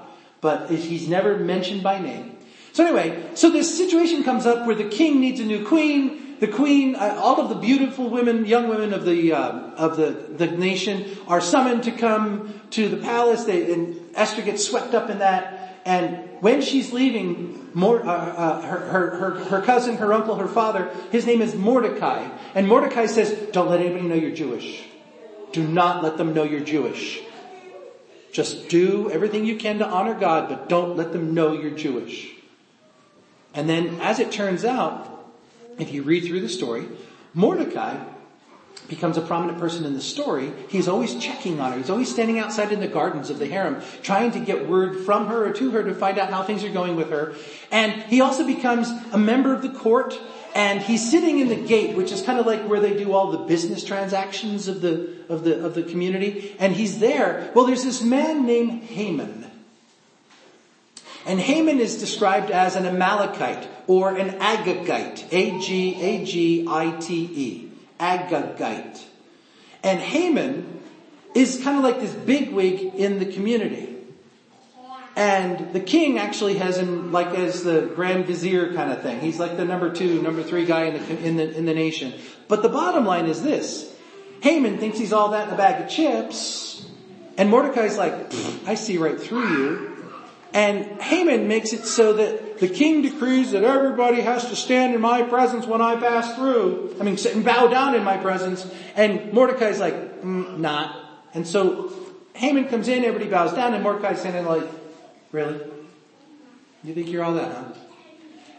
But 0.46 0.70
he's 0.70 1.10
never 1.10 1.40
mentioned 1.40 1.82
by 1.82 1.98
name. 1.98 2.38
So 2.72 2.86
anyway, 2.86 3.32
so 3.34 3.50
this 3.50 3.76
situation 3.76 4.24
comes 4.24 4.46
up 4.46 4.68
where 4.68 4.76
the 4.76 4.88
king 4.88 5.20
needs 5.20 5.40
a 5.40 5.44
new 5.44 5.66
queen. 5.66 6.36
The 6.40 6.48
queen, 6.48 6.94
uh, 6.94 7.18
all 7.18 7.42
of 7.42 7.50
the 7.50 7.56
beautiful 7.56 8.12
women, 8.12 8.46
young 8.46 8.70
women 8.70 8.94
of 8.94 9.06
the 9.06 9.34
uh, 9.34 9.40
of 9.74 9.98
the, 9.98 10.12
the 10.12 10.46
nation 10.46 11.18
are 11.28 11.42
summoned 11.42 11.86
to 11.86 11.92
come 11.92 12.54
to 12.78 12.88
the 12.90 12.98
palace. 12.98 13.46
They, 13.46 13.74
and 13.74 14.00
Esther 14.14 14.44
gets 14.44 14.64
swept 14.64 14.94
up 14.94 15.10
in 15.10 15.18
that. 15.18 15.82
And 15.84 16.30
when 16.42 16.62
she's 16.62 16.94
leaving, 16.94 17.72
uh, 17.76 17.98
uh, 17.98 18.62
her, 18.62 18.80
her, 18.80 19.16
her, 19.18 19.32
her 19.46 19.62
cousin, 19.64 19.98
her 19.98 20.14
uncle, 20.14 20.36
her 20.36 20.48
father, 20.48 20.92
his 21.12 21.26
name 21.26 21.42
is 21.42 21.56
Mordecai. 21.56 22.30
And 22.54 22.68
Mordecai 22.68 23.08
says, 23.08 23.34
don't 23.52 23.72
let 23.72 23.80
anybody 23.80 24.08
know 24.08 24.14
you're 24.14 24.30
Jewish. 24.30 24.84
Do 25.54 25.68
not 25.68 26.04
let 26.04 26.18
them 26.18 26.36
know 26.36 26.44
you're 26.44 26.60
Jewish. 26.76 27.20
Just 28.36 28.68
do 28.68 29.10
everything 29.12 29.46
you 29.46 29.56
can 29.56 29.80
to 29.80 29.88
honor 29.88 30.14
God, 30.14 30.50
but 30.50 30.68
don't 30.68 30.98
let 30.98 31.14
them 31.14 31.34
know 31.34 31.54
you're 31.54 31.72
Jewish. 31.72 32.34
And 33.54 33.70
then, 33.70 34.02
as 34.02 34.20
it 34.20 34.30
turns 34.30 34.66
out, 34.66 35.32
if 35.80 35.94
you 35.94 36.04
read 36.04 36.26
through 36.26 36.42
the 36.42 36.50
story, 36.50 36.86
Mordecai 37.34 37.98
becomes 38.90 39.16
a 39.16 39.22
prominent 39.22 39.58
person 39.58 39.86
in 39.86 39.94
the 39.94 40.02
story. 40.02 40.52
He's 40.68 40.90
always 40.90 41.16
checking 41.16 41.62
on 41.62 41.72
her. 41.72 41.78
He's 41.78 41.90
always 41.90 42.12
standing 42.12 42.38
outside 42.38 42.74
in 42.74 42.82
the 42.82 42.90
gardens 42.90 43.30
of 43.30 43.40
the 43.40 43.46
harem, 43.46 43.82
trying 44.04 44.32
to 44.32 44.42
get 44.42 44.68
word 44.68 45.06
from 45.06 45.28
her 45.28 45.48
or 45.48 45.54
to 45.54 45.72
her 45.72 45.84
to 45.84 45.96
find 45.96 46.20
out 46.20 46.30
how 46.30 46.44
things 46.44 46.62
are 46.66 46.70
going 46.70 46.98
with 46.98 47.12
her. 47.12 47.36
And 47.72 47.94
he 48.04 48.20
also 48.20 48.46
becomes 48.46 48.92
a 49.14 49.18
member 49.18 49.54
of 49.54 49.62
the 49.62 49.70
court 49.70 50.20
and 50.56 50.82
he's 50.82 51.12
sitting 51.12 51.40
in 51.40 51.50
the 51.50 51.58
gate, 51.58 51.98
which 51.98 52.14
is 52.14 52.22
kind 52.22 52.40
of 52.40 52.46
like 52.46 52.62
where 52.62 52.80
they 52.80 52.96
do 52.96 53.12
all 53.12 53.30
the 53.30 53.40
business 53.40 53.84
transactions 53.84 54.70
of 54.70 54.80
the, 54.80 55.10
of 55.28 55.44
the, 55.44 55.66
of 55.66 55.76
the 55.76 55.84
community. 55.84 56.56
And 56.58 56.74
he's 56.74 57.00
there. 57.00 57.52
Well, 57.54 57.66
there's 57.66 57.84
this 57.84 58.02
man 58.02 58.46
named 58.46 58.84
Haman. 58.84 59.52
And 61.26 61.42
Haman 61.42 61.80
is 61.80 62.00
described 62.00 62.52
as 62.52 62.78
an 62.78 62.86
Amalekite 62.86 63.68
or 63.88 64.16
an 64.16 64.40
Agagite. 64.40 65.26
A-G-A-G-I-T-E. 65.34 65.72
Agagite. 68.00 69.04
And 69.84 70.00
Haman 70.00 70.80
is 71.36 71.62
kind 71.62 71.78
of 71.78 71.84
like 71.84 72.00
this 72.00 72.14
bigwig 72.14 72.96
in 72.96 73.20
the 73.20 73.26
community. 73.26 73.95
And 75.16 75.72
the 75.72 75.80
king 75.80 76.20
actually 76.20 76.58
has 76.58 76.78
him 76.78 77.14
like 77.14 77.28
as 77.28 77.64
the 77.64 77.90
grand 77.96 78.26
vizier 78.26 78.74
kind 78.74 78.92
of 78.92 79.02
thing. 79.02 79.22
He's 79.22 79.40
like 79.40 79.56
the 79.56 79.64
number 79.64 79.94
two, 79.94 80.22
number 80.22 80.44
three 80.44 80.66
guy 80.66 80.86
in 80.86 80.94
the, 80.94 81.26
in 81.26 81.38
the, 81.38 81.58
in 81.58 81.66
the 81.66 81.74
nation. 81.74 82.14
But 82.50 82.62
the 82.62 82.70
bottom 82.70 83.06
line 83.06 83.28
is 83.28 83.42
this. 83.42 83.94
Haman 84.42 84.78
thinks 84.78 84.98
he's 84.98 85.14
all 85.14 85.30
that 85.30 85.48
in 85.48 85.54
a 85.54 85.58
bag 85.58 85.82
of 85.82 85.90
chips. 85.90 86.86
And 87.38 87.50
Mordecai's 87.50 87.98
like, 87.98 88.14
I 88.68 88.76
see 88.76 88.98
right 88.98 89.20
through 89.20 89.48
you. 89.48 89.92
And 90.54 91.02
Haman 91.02 91.48
makes 91.48 91.74
it 91.74 91.86
so 91.86 92.14
that 92.14 92.60
the 92.60 92.68
king 92.68 93.02
decrees 93.02 93.52
that 93.52 93.64
everybody 93.64 94.22
has 94.22 94.48
to 94.50 94.56
stand 94.56 94.96
in 94.96 95.02
my 95.02 95.22
presence 95.22 95.66
when 95.66 95.82
I 95.82 95.96
pass 95.96 96.34
through. 96.36 96.96
I 97.00 97.04
mean, 97.04 97.18
sit 97.18 97.36
and 97.36 97.44
bow 97.44 97.68
down 97.68 97.96
in 97.96 98.04
my 98.04 98.18
presence. 98.18 98.66
And 98.96 99.34
Mordecai's 99.34 99.80
like, 99.80 100.22
mm, 100.22 100.58
not. 100.58 100.96
And 101.34 101.46
so 101.46 101.92
Haman 102.34 102.68
comes 102.68 102.88
in, 102.88 103.04
everybody 103.04 103.30
bows 103.30 103.54
down, 103.54 103.74
and 103.74 103.84
Mordecai's 103.84 104.20
standing 104.20 104.46
like, 104.46 104.64
Really? 105.36 105.60
You 106.86 106.94
think 106.94 107.10
you're 107.10 107.22
all 107.22 107.34
that, 107.34 107.52
huh? 107.52 107.74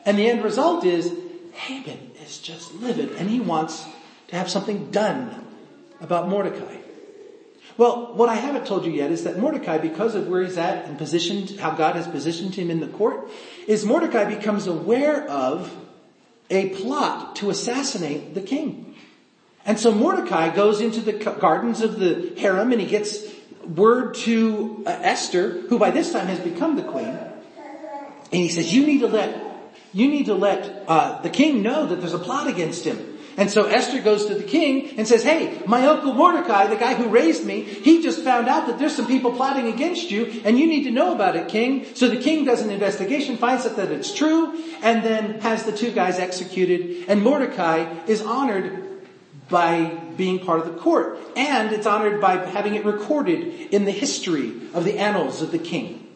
And 0.04 0.18
the 0.18 0.28
end 0.28 0.45
result 0.45 0.85
is 0.85 1.11
Haman 1.54 2.11
is 2.23 2.37
just 2.37 2.75
livid 2.75 3.12
and 3.12 3.30
he 3.30 3.40
wants 3.40 3.87
to 4.28 4.37
have 4.37 4.50
something 4.50 4.90
done 4.90 5.42
about 6.02 6.28
Mordecai. 6.28 6.76
Well, 7.78 8.12
what 8.12 8.28
I 8.28 8.35
haven't 8.35 8.66
told 8.66 8.85
you 8.85 8.92
yet 8.92 9.11
is 9.11 9.25
that 9.25 9.38
Mordecai, 9.38 9.78
because 9.78 10.14
of 10.14 10.28
where 10.28 10.42
he's 10.42 10.59
at 10.59 10.85
and 10.85 10.99
positioned, 10.99 11.59
how 11.59 11.71
God 11.71 11.97
has 11.97 12.06
positioned 12.06 12.54
him 12.54 12.71
in 12.71 12.80
the 12.80 12.88
court, 12.88 13.30
is 13.66 13.87
Mordecai 13.87 14.26
becomes 14.26 14.66
aware 14.66 15.26
of 15.26 15.75
a 16.50 16.68
plot 16.71 17.37
to 17.37 17.49
assassinate 17.49 18.35
the 18.35 18.42
king. 18.42 18.95
And 19.64 19.80
so 19.80 19.92
Mordecai 19.92 20.54
goes 20.54 20.83
into 20.83 21.00
the 21.00 21.14
gardens 21.14 21.80
of 21.80 21.99
the 21.99 22.35
harem 22.37 22.71
and 22.73 22.83
he 22.83 22.87
gets 22.87 23.36
word 23.75 24.14
to 24.14 24.82
uh, 24.87 24.90
Esther, 25.02 25.62
who 25.68 25.78
by 25.78 25.90
this 25.90 26.12
time 26.12 26.26
has 26.26 26.38
become 26.38 26.76
the 26.76 26.82
queen, 26.82 27.18
and 28.32 28.42
he 28.42 28.49
says, 28.49 28.73
you 28.73 28.87
need 28.87 29.00
to 29.00 29.06
let, 29.06 29.40
you 29.92 30.08
need 30.08 30.26
to 30.26 30.35
let 30.35 30.85
uh, 30.88 31.23
the 31.23 31.30
king 31.30 31.62
know 31.62 31.87
that 31.87 32.00
there's 32.00 32.14
a 32.14 32.18
plot 32.18 32.49
against 32.49 32.85
him. 32.85 33.16
And 33.38 33.50
so 33.50 33.66
Esther 33.66 34.00
goes 34.00 34.26
to 34.26 34.35
the 34.35 34.44
king 34.44 34.99
and 34.99 35.06
says, 35.06 35.23
hey, 35.23 35.62
my 35.66 35.87
uncle 35.87 36.14
Mordecai, 36.14 36.68
the 36.68 36.76
guy 36.76 36.94
who 36.94 37.08
raised 37.08 37.44
me, 37.44 37.61
he 37.62 38.02
just 38.02 38.23
found 38.23 38.49
out 38.49 38.66
that 38.66 38.78
there's 38.78 38.96
some 38.96 39.06
people 39.06 39.32
plotting 39.32 39.68
against 39.68 40.11
you 40.11 40.40
and 40.44 40.58
you 40.58 40.66
need 40.66 40.85
to 40.85 40.90
know 40.90 41.14
about 41.14 41.37
it, 41.37 41.49
king. 41.49 41.85
So 41.94 42.08
the 42.08 42.16
king 42.16 42.46
does 42.46 42.62
an 42.62 42.70
investigation, 42.70 43.37
finds 43.37 43.66
out 43.66 43.76
that 43.76 43.92
it's 43.92 44.14
true, 44.14 44.58
and 44.80 45.04
then 45.04 45.40
has 45.40 45.64
the 45.64 45.73
two 45.73 45.92
guys 45.92 46.18
executed. 46.18 47.04
And 47.08 47.23
Mordecai 47.23 48.04
is 48.06 48.23
honored 48.23 48.86
by 49.49 49.87
being 50.17 50.45
part 50.45 50.61
of 50.61 50.67
the 50.67 50.81
court. 50.81 51.19
And 51.37 51.73
it's 51.73 51.87
honored 51.87 52.21
by 52.21 52.37
having 52.37 52.75
it 52.75 52.85
recorded 52.85 53.73
in 53.73 53.85
the 53.85 53.93
history 53.93 54.53
of 54.75 54.85
the 54.85 54.99
annals 54.99 55.43
of 55.43 55.53
the 55.53 55.59
king. 55.59 56.07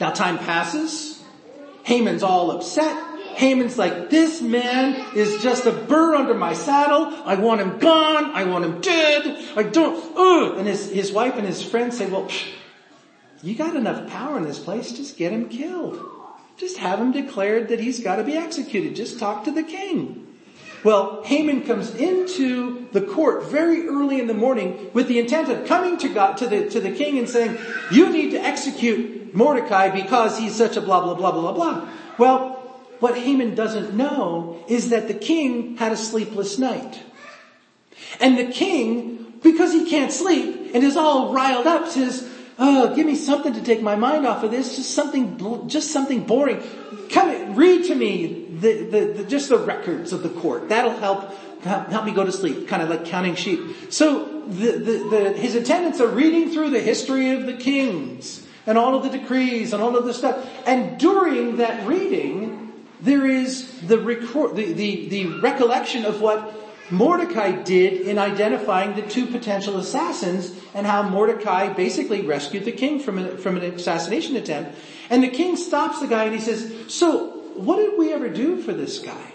Now 0.00 0.10
time 0.10 0.38
passes. 0.38 1.22
Haman's 1.84 2.22
all 2.22 2.50
upset. 2.50 2.96
Haman's 3.36 3.78
like, 3.78 4.10
this 4.10 4.42
man 4.42 5.16
is 5.16 5.42
just 5.42 5.64
a 5.64 5.72
burr 5.72 6.14
under 6.14 6.34
my 6.34 6.52
saddle. 6.52 7.06
I 7.24 7.36
want 7.36 7.60
him 7.60 7.78
gone. 7.78 8.26
I 8.34 8.44
want 8.44 8.64
him 8.64 8.80
dead. 8.80 9.44
I 9.56 9.62
don't, 9.62 9.96
ugh. 10.16 10.58
And 10.58 10.66
his, 10.66 10.90
his 10.90 11.12
wife 11.12 11.36
and 11.36 11.46
his 11.46 11.62
friends 11.62 11.96
say, 11.96 12.06
well, 12.10 12.24
psh, 12.24 12.48
you 13.42 13.54
got 13.54 13.76
enough 13.76 14.10
power 14.10 14.36
in 14.36 14.44
this 14.44 14.58
place. 14.58 14.92
Just 14.92 15.16
get 15.16 15.32
him 15.32 15.48
killed. 15.48 15.98
Just 16.58 16.76
have 16.78 16.98
him 16.98 17.12
declared 17.12 17.68
that 17.68 17.80
he's 17.80 18.00
got 18.00 18.16
to 18.16 18.24
be 18.24 18.34
executed. 18.34 18.94
Just 18.94 19.18
talk 19.18 19.44
to 19.44 19.50
the 19.50 19.62
king. 19.62 20.26
Well, 20.82 21.22
Haman 21.24 21.66
comes 21.66 21.94
into 21.94 22.88
the 22.92 23.02
court 23.02 23.44
very 23.44 23.86
early 23.86 24.18
in 24.18 24.26
the 24.26 24.34
morning 24.34 24.90
with 24.94 25.08
the 25.08 25.18
intent 25.18 25.48
of 25.50 25.66
coming 25.66 25.98
to 25.98 26.08
God, 26.08 26.38
to 26.38 26.46
the, 26.46 26.70
to 26.70 26.80
the 26.80 26.90
king 26.90 27.18
and 27.18 27.28
saying, 27.28 27.58
you 27.90 28.10
need 28.10 28.30
to 28.30 28.42
execute 28.42 29.34
Mordecai 29.34 29.90
because 29.90 30.38
he's 30.38 30.54
such 30.54 30.76
a 30.76 30.80
blah, 30.80 31.02
blah, 31.02 31.14
blah, 31.14 31.32
blah, 31.32 31.52
blah. 31.52 31.88
Well, 32.16 32.56
what 33.00 33.16
Haman 33.16 33.54
doesn't 33.54 33.94
know 33.94 34.62
is 34.68 34.90
that 34.90 35.08
the 35.08 35.14
king 35.14 35.76
had 35.76 35.92
a 35.92 35.96
sleepless 35.96 36.58
night. 36.58 37.00
And 38.18 38.38
the 38.38 38.46
king, 38.46 39.34
because 39.42 39.72
he 39.72 39.88
can't 39.88 40.12
sleep 40.12 40.70
and 40.74 40.84
is 40.84 40.96
all 40.96 41.32
riled 41.32 41.66
up, 41.66 41.88
says, 41.88 42.29
Oh, 42.62 42.94
give 42.94 43.06
me 43.06 43.16
something 43.16 43.54
to 43.54 43.62
take 43.62 43.80
my 43.80 43.96
mind 43.96 44.26
off 44.26 44.44
of 44.44 44.50
this. 44.50 44.76
Just 44.76 44.90
something, 44.90 45.66
just 45.66 45.92
something 45.92 46.24
boring. 46.24 46.62
Come, 47.08 47.54
read 47.56 47.86
to 47.86 47.94
me 47.94 48.46
the, 48.50 48.82
the, 48.84 49.00
the, 49.16 49.24
just 49.24 49.48
the 49.48 49.56
records 49.56 50.12
of 50.12 50.22
the 50.22 50.28
court. 50.28 50.68
That'll 50.68 50.92
help, 50.92 51.32
help 51.62 52.04
me 52.04 52.12
go 52.12 52.22
to 52.22 52.30
sleep. 52.30 52.68
Kind 52.68 52.82
of 52.82 52.90
like 52.90 53.06
counting 53.06 53.34
sheep. 53.34 53.90
So 53.90 54.42
the, 54.42 54.72
the, 54.72 55.32
his 55.32 55.54
attendants 55.54 56.02
are 56.02 56.08
reading 56.08 56.50
through 56.52 56.68
the 56.68 56.80
history 56.80 57.30
of 57.30 57.46
the 57.46 57.54
kings 57.54 58.46
and 58.66 58.76
all 58.76 58.94
of 58.94 59.10
the 59.10 59.18
decrees 59.18 59.72
and 59.72 59.82
all 59.82 59.96
of 59.96 60.04
the 60.04 60.12
stuff. 60.12 60.46
And 60.66 61.00
during 61.00 61.56
that 61.56 61.86
reading, 61.86 62.72
there 63.00 63.24
is 63.26 63.80
the, 63.80 63.98
record, 63.98 64.56
the, 64.56 64.74
the, 64.74 65.08
the 65.08 65.26
recollection 65.40 66.04
of 66.04 66.20
what 66.20 66.54
Mordecai 66.90 67.62
did 67.62 68.02
in 68.02 68.18
identifying 68.18 68.94
the 68.94 69.02
two 69.02 69.26
potential 69.26 69.78
assassins 69.78 70.52
and 70.74 70.86
how 70.86 71.02
Mordecai 71.02 71.72
basically 71.72 72.22
rescued 72.22 72.64
the 72.64 72.72
king 72.72 72.98
from, 73.00 73.18
a, 73.18 73.36
from 73.36 73.56
an 73.56 73.62
assassination 73.62 74.36
attempt. 74.36 74.76
And 75.08 75.22
the 75.22 75.28
king 75.28 75.56
stops 75.56 76.00
the 76.00 76.06
guy 76.06 76.24
and 76.24 76.34
he 76.34 76.40
says, 76.40 76.72
so 76.88 77.28
what 77.54 77.76
did 77.76 77.98
we 77.98 78.12
ever 78.12 78.28
do 78.28 78.60
for 78.60 78.72
this 78.72 78.98
guy? 78.98 79.32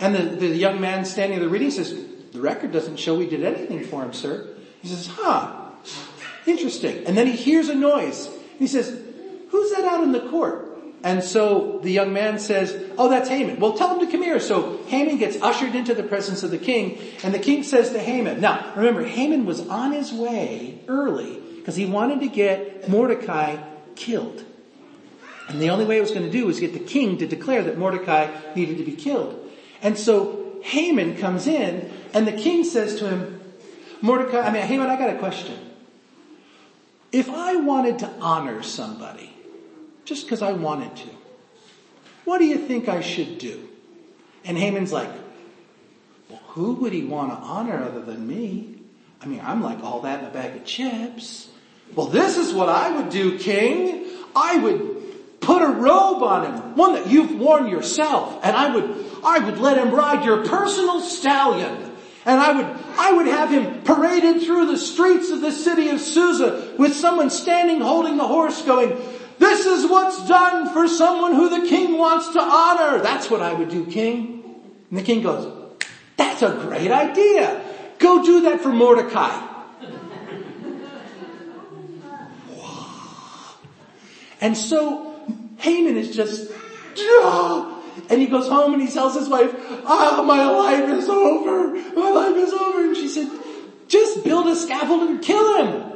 And 0.00 0.14
the, 0.14 0.22
the 0.22 0.48
young 0.48 0.80
man 0.80 1.04
standing 1.04 1.38
there 1.38 1.48
reading 1.48 1.70
says, 1.70 1.94
the 2.32 2.40
record 2.40 2.72
doesn't 2.72 2.96
show 2.96 3.14
we 3.14 3.28
did 3.28 3.44
anything 3.44 3.84
for 3.84 4.02
him, 4.02 4.12
sir. 4.12 4.48
He 4.82 4.88
says, 4.88 5.06
huh, 5.06 5.70
interesting. 6.46 7.06
And 7.06 7.16
then 7.16 7.26
he 7.26 7.32
hears 7.32 7.68
a 7.68 7.74
noise. 7.74 8.28
He 8.58 8.66
says, 8.66 8.88
who's 9.50 9.70
that 9.72 9.84
out 9.84 10.02
in 10.02 10.12
the 10.12 10.28
court? 10.28 10.73
And 11.04 11.22
so 11.22 11.80
the 11.82 11.92
young 11.92 12.14
man 12.14 12.38
says, 12.38 12.74
oh, 12.96 13.10
that's 13.10 13.28
Haman. 13.28 13.60
Well, 13.60 13.74
tell 13.74 13.94
him 13.94 14.06
to 14.06 14.10
come 14.10 14.22
here. 14.22 14.40
So 14.40 14.82
Haman 14.86 15.18
gets 15.18 15.36
ushered 15.42 15.74
into 15.74 15.92
the 15.92 16.02
presence 16.02 16.42
of 16.42 16.50
the 16.50 16.56
king, 16.56 16.98
and 17.22 17.34
the 17.34 17.38
king 17.38 17.62
says 17.62 17.90
to 17.90 17.98
Haman, 18.00 18.40
now 18.40 18.72
remember, 18.74 19.04
Haman 19.04 19.44
was 19.44 19.68
on 19.68 19.92
his 19.92 20.14
way 20.14 20.80
early 20.88 21.38
because 21.58 21.76
he 21.76 21.84
wanted 21.84 22.20
to 22.20 22.28
get 22.28 22.88
Mordecai 22.88 23.58
killed. 23.96 24.44
And 25.46 25.60
the 25.60 25.68
only 25.68 25.84
way 25.84 25.98
it 25.98 26.00
was 26.00 26.10
going 26.10 26.24
to 26.24 26.32
do 26.32 26.46
was 26.46 26.58
get 26.58 26.72
the 26.72 26.78
king 26.78 27.18
to 27.18 27.26
declare 27.26 27.62
that 27.64 27.76
Mordecai 27.76 28.34
needed 28.56 28.78
to 28.78 28.84
be 28.84 28.92
killed. 28.92 29.38
And 29.82 29.98
so 29.98 30.58
Haman 30.62 31.18
comes 31.18 31.46
in, 31.46 31.92
and 32.14 32.26
the 32.26 32.32
king 32.32 32.64
says 32.64 32.98
to 33.00 33.10
him, 33.10 33.42
Mordecai, 34.00 34.40
I 34.40 34.50
mean, 34.50 34.62
Haman, 34.62 34.86
I 34.86 34.96
got 34.96 35.10
a 35.10 35.18
question. 35.18 35.58
If 37.12 37.28
I 37.28 37.56
wanted 37.56 37.98
to 37.98 38.10
honor 38.22 38.62
somebody, 38.62 39.33
just 40.04 40.24
because 40.24 40.42
I 40.42 40.52
wanted 40.52 40.94
to. 40.96 41.08
What 42.24 42.38
do 42.38 42.44
you 42.44 42.58
think 42.58 42.88
I 42.88 43.00
should 43.00 43.38
do? 43.38 43.68
And 44.44 44.56
Haman's 44.58 44.92
like, 44.92 45.10
well, 46.28 46.40
who 46.48 46.74
would 46.74 46.92
he 46.92 47.04
want 47.04 47.30
to 47.30 47.36
honor 47.36 47.82
other 47.82 48.00
than 48.00 48.26
me? 48.26 48.78
I 49.20 49.26
mean, 49.26 49.40
I'm 49.42 49.62
like 49.62 49.82
all 49.82 50.02
that 50.02 50.20
in 50.20 50.26
a 50.26 50.30
bag 50.30 50.56
of 50.56 50.64
chips. 50.64 51.48
Well, 51.94 52.06
this 52.06 52.36
is 52.36 52.52
what 52.52 52.68
I 52.68 52.96
would 52.96 53.10
do, 53.10 53.38
king. 53.38 54.06
I 54.34 54.58
would 54.58 55.40
put 55.40 55.62
a 55.62 55.68
robe 55.68 56.22
on 56.22 56.46
him, 56.46 56.76
one 56.76 56.94
that 56.94 57.06
you've 57.06 57.38
worn 57.38 57.68
yourself, 57.68 58.40
and 58.42 58.56
I 58.56 58.74
would, 58.74 59.06
I 59.22 59.38
would 59.38 59.58
let 59.58 59.76
him 59.76 59.94
ride 59.94 60.24
your 60.24 60.44
personal 60.44 61.00
stallion. 61.00 61.92
And 62.26 62.40
I 62.40 62.52
would, 62.52 62.84
I 62.96 63.12
would 63.12 63.26
have 63.26 63.50
him 63.50 63.82
paraded 63.82 64.42
through 64.42 64.68
the 64.68 64.78
streets 64.78 65.30
of 65.30 65.42
the 65.42 65.52
city 65.52 65.90
of 65.90 66.00
Susa 66.00 66.74
with 66.78 66.94
someone 66.94 67.28
standing 67.28 67.82
holding 67.82 68.16
the 68.16 68.26
horse 68.26 68.62
going, 68.62 68.96
this 69.44 69.66
is 69.66 69.86
what's 69.86 70.26
done 70.26 70.72
for 70.72 70.88
someone 70.88 71.34
who 71.34 71.50
the 71.50 71.68
king 71.68 71.98
wants 71.98 72.30
to 72.30 72.40
honor. 72.40 73.02
That's 73.02 73.30
what 73.30 73.42
I 73.42 73.52
would 73.52 73.68
do, 73.68 73.84
king. 73.84 74.42
And 74.88 74.98
the 74.98 75.02
king 75.02 75.22
goes, 75.22 75.52
that's 76.16 76.42
a 76.42 76.50
great 76.50 76.90
idea. 76.90 77.62
Go 77.98 78.24
do 78.24 78.42
that 78.42 78.60
for 78.62 78.70
Mordecai. 78.70 79.50
and 84.40 84.56
so 84.56 85.14
Haman 85.58 85.96
is 85.96 86.16
just, 86.16 86.50
and 88.08 88.20
he 88.20 88.26
goes 88.26 88.48
home 88.48 88.72
and 88.72 88.82
he 88.82 88.88
tells 88.88 89.14
his 89.14 89.28
wife, 89.28 89.54
ah, 89.84 90.20
oh, 90.20 90.24
my 90.24 90.46
life 90.46 90.88
is 90.88 91.08
over. 91.08 91.74
My 91.94 92.10
life 92.10 92.36
is 92.36 92.52
over. 92.52 92.84
And 92.84 92.96
she 92.96 93.08
said, 93.08 93.30
just 93.88 94.24
build 94.24 94.46
a 94.46 94.56
scaffold 94.56 95.02
and 95.02 95.22
kill 95.22 95.64
him. 95.64 95.92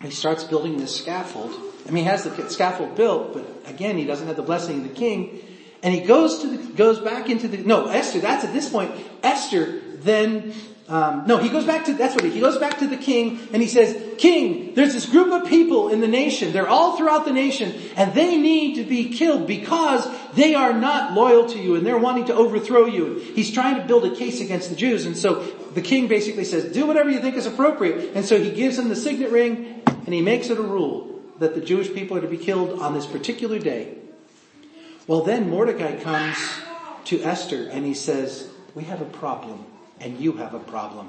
He 0.00 0.10
starts 0.10 0.44
building 0.44 0.78
this 0.78 0.96
scaffold 0.96 1.67
I 1.88 1.90
mean, 1.90 2.04
he 2.04 2.10
has 2.10 2.24
the 2.24 2.50
scaffold 2.50 2.96
built, 2.96 3.32
but 3.32 3.46
again, 3.66 3.96
he 3.96 4.04
doesn't 4.04 4.26
have 4.26 4.36
the 4.36 4.42
blessing 4.42 4.82
of 4.82 4.82
the 4.82 4.94
king. 4.94 5.40
And 5.82 5.94
he 5.94 6.00
goes 6.00 6.40
to 6.40 6.46
the, 6.46 6.72
goes 6.74 6.98
back 6.98 7.30
into 7.30 7.48
the, 7.48 7.58
no, 7.58 7.86
Esther, 7.86 8.18
that's 8.20 8.44
at 8.44 8.52
this 8.52 8.68
point, 8.68 8.92
Esther 9.22 9.80
then, 10.00 10.52
um, 10.88 11.24
no, 11.26 11.38
he 11.38 11.48
goes 11.48 11.64
back 11.64 11.86
to, 11.86 11.94
that's 11.94 12.14
what 12.14 12.24
he, 12.24 12.30
he 12.30 12.40
goes 12.40 12.58
back 12.58 12.78
to 12.80 12.86
the 12.86 12.96
king 12.96 13.40
and 13.52 13.62
he 13.62 13.68
says, 13.68 13.96
king, 14.18 14.74
there's 14.74 14.92
this 14.92 15.06
group 15.06 15.32
of 15.32 15.48
people 15.48 15.88
in 15.88 16.00
the 16.00 16.08
nation, 16.08 16.52
they're 16.52 16.68
all 16.68 16.96
throughout 16.96 17.24
the 17.24 17.32
nation, 17.32 17.72
and 17.96 18.12
they 18.12 18.36
need 18.36 18.74
to 18.76 18.84
be 18.84 19.10
killed 19.10 19.46
because 19.46 20.06
they 20.34 20.54
are 20.54 20.72
not 20.72 21.14
loyal 21.14 21.46
to 21.48 21.58
you 21.58 21.76
and 21.76 21.86
they're 21.86 21.98
wanting 21.98 22.26
to 22.26 22.34
overthrow 22.34 22.86
you. 22.86 23.14
He's 23.14 23.52
trying 23.52 23.76
to 23.80 23.86
build 23.86 24.04
a 24.04 24.14
case 24.14 24.40
against 24.40 24.68
the 24.68 24.76
Jews 24.76 25.06
and 25.06 25.16
so 25.16 25.42
the 25.74 25.82
king 25.82 26.08
basically 26.08 26.44
says, 26.44 26.72
do 26.72 26.86
whatever 26.86 27.08
you 27.08 27.20
think 27.20 27.36
is 27.36 27.46
appropriate. 27.46 28.12
And 28.14 28.24
so 28.24 28.38
he 28.38 28.50
gives 28.50 28.78
him 28.78 28.88
the 28.88 28.96
signet 28.96 29.30
ring 29.30 29.82
and 29.86 30.12
he 30.12 30.20
makes 30.20 30.50
it 30.50 30.58
a 30.58 30.62
rule 30.62 31.17
that 31.38 31.54
the 31.54 31.60
Jewish 31.60 31.92
people 31.92 32.16
are 32.16 32.20
to 32.20 32.28
be 32.28 32.36
killed 32.36 32.80
on 32.80 32.94
this 32.94 33.06
particular 33.06 33.58
day. 33.58 33.94
Well 35.06 35.22
then 35.22 35.48
Mordecai 35.48 36.00
comes 36.00 36.36
to 37.06 37.22
Esther 37.22 37.68
and 37.70 37.84
he 37.86 37.94
says, 37.94 38.48
we 38.74 38.84
have 38.84 39.00
a 39.00 39.06
problem 39.06 39.64
and 40.00 40.20
you 40.20 40.32
have 40.32 40.54
a 40.54 40.58
problem. 40.58 41.08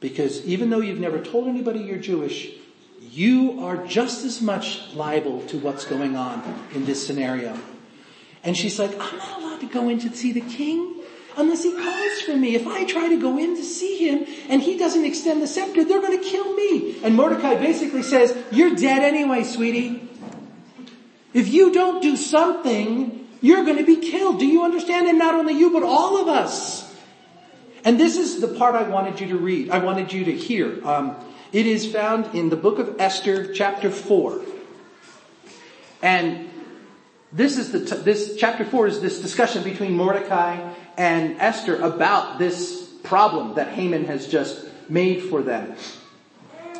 Because 0.00 0.44
even 0.44 0.70
though 0.70 0.80
you've 0.80 1.00
never 1.00 1.20
told 1.20 1.48
anybody 1.48 1.80
you're 1.80 1.98
Jewish, 1.98 2.52
you 3.00 3.64
are 3.64 3.84
just 3.86 4.24
as 4.24 4.40
much 4.40 4.92
liable 4.94 5.42
to 5.46 5.58
what's 5.58 5.84
going 5.84 6.16
on 6.16 6.42
in 6.74 6.84
this 6.84 7.04
scenario. 7.04 7.58
And 8.44 8.56
she's 8.56 8.78
like, 8.78 8.92
I'm 8.92 9.18
not 9.18 9.40
allowed 9.40 9.60
to 9.60 9.66
go 9.66 9.88
in 9.88 9.98
to 10.00 10.14
see 10.14 10.32
the 10.32 10.40
king 10.40 10.97
unless 11.38 11.62
he 11.62 11.72
calls 11.72 12.20
for 12.22 12.36
me. 12.36 12.54
If 12.54 12.66
I 12.66 12.84
try 12.84 13.08
to 13.08 13.20
go 13.20 13.38
in 13.38 13.56
to 13.56 13.64
see 13.64 13.96
him 13.96 14.26
and 14.48 14.60
he 14.60 14.76
doesn't 14.76 15.04
extend 15.04 15.40
the 15.40 15.46
scepter, 15.46 15.84
they're 15.84 16.02
going 16.02 16.20
to 16.20 16.28
kill 16.28 16.52
me. 16.54 17.00
And 17.02 17.14
Mordecai 17.14 17.54
basically 17.54 18.02
says, 18.02 18.36
you're 18.50 18.74
dead 18.74 19.02
anyway, 19.02 19.44
sweetie. 19.44 20.08
If 21.32 21.48
you 21.48 21.72
don't 21.72 22.02
do 22.02 22.16
something, 22.16 23.26
you're 23.40 23.64
going 23.64 23.78
to 23.78 23.86
be 23.86 23.96
killed. 23.96 24.40
Do 24.40 24.46
you 24.46 24.64
understand? 24.64 25.06
And 25.06 25.18
not 25.18 25.34
only 25.34 25.54
you, 25.54 25.70
but 25.70 25.84
all 25.84 26.20
of 26.20 26.28
us. 26.28 26.84
And 27.84 27.98
this 27.98 28.16
is 28.16 28.40
the 28.40 28.48
part 28.48 28.74
I 28.74 28.82
wanted 28.82 29.20
you 29.20 29.28
to 29.28 29.38
read. 29.38 29.70
I 29.70 29.78
wanted 29.78 30.12
you 30.12 30.24
to 30.24 30.32
hear. 30.32 30.84
Um, 30.86 31.16
it 31.52 31.66
is 31.66 31.90
found 31.90 32.34
in 32.34 32.50
the 32.50 32.56
book 32.56 32.78
of 32.78 33.00
Esther, 33.00 33.54
chapter 33.54 33.90
4. 33.90 34.42
And 36.02 36.50
this 37.32 37.56
is 37.56 37.72
the, 37.72 37.84
t- 37.84 38.02
this 38.02 38.36
chapter 38.36 38.64
4 38.64 38.86
is 38.88 39.00
this 39.00 39.20
discussion 39.20 39.62
between 39.62 39.92
Mordecai 39.92 40.74
and 40.98 41.40
Esther 41.40 41.80
about 41.80 42.38
this 42.38 42.86
problem 43.04 43.54
that 43.54 43.68
Haman 43.68 44.04
has 44.06 44.26
just 44.26 44.66
made 44.88 45.22
for 45.22 45.42
them. 45.42 45.74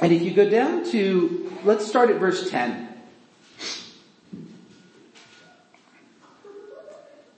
And 0.03 0.13
if 0.13 0.23
you 0.23 0.33
go 0.33 0.51
down 0.51 0.85
to, 0.91 1.57
let's 1.65 1.87
start 1.87 2.11
at 2.11 2.17
verse 2.17 2.51
10. 2.51 2.87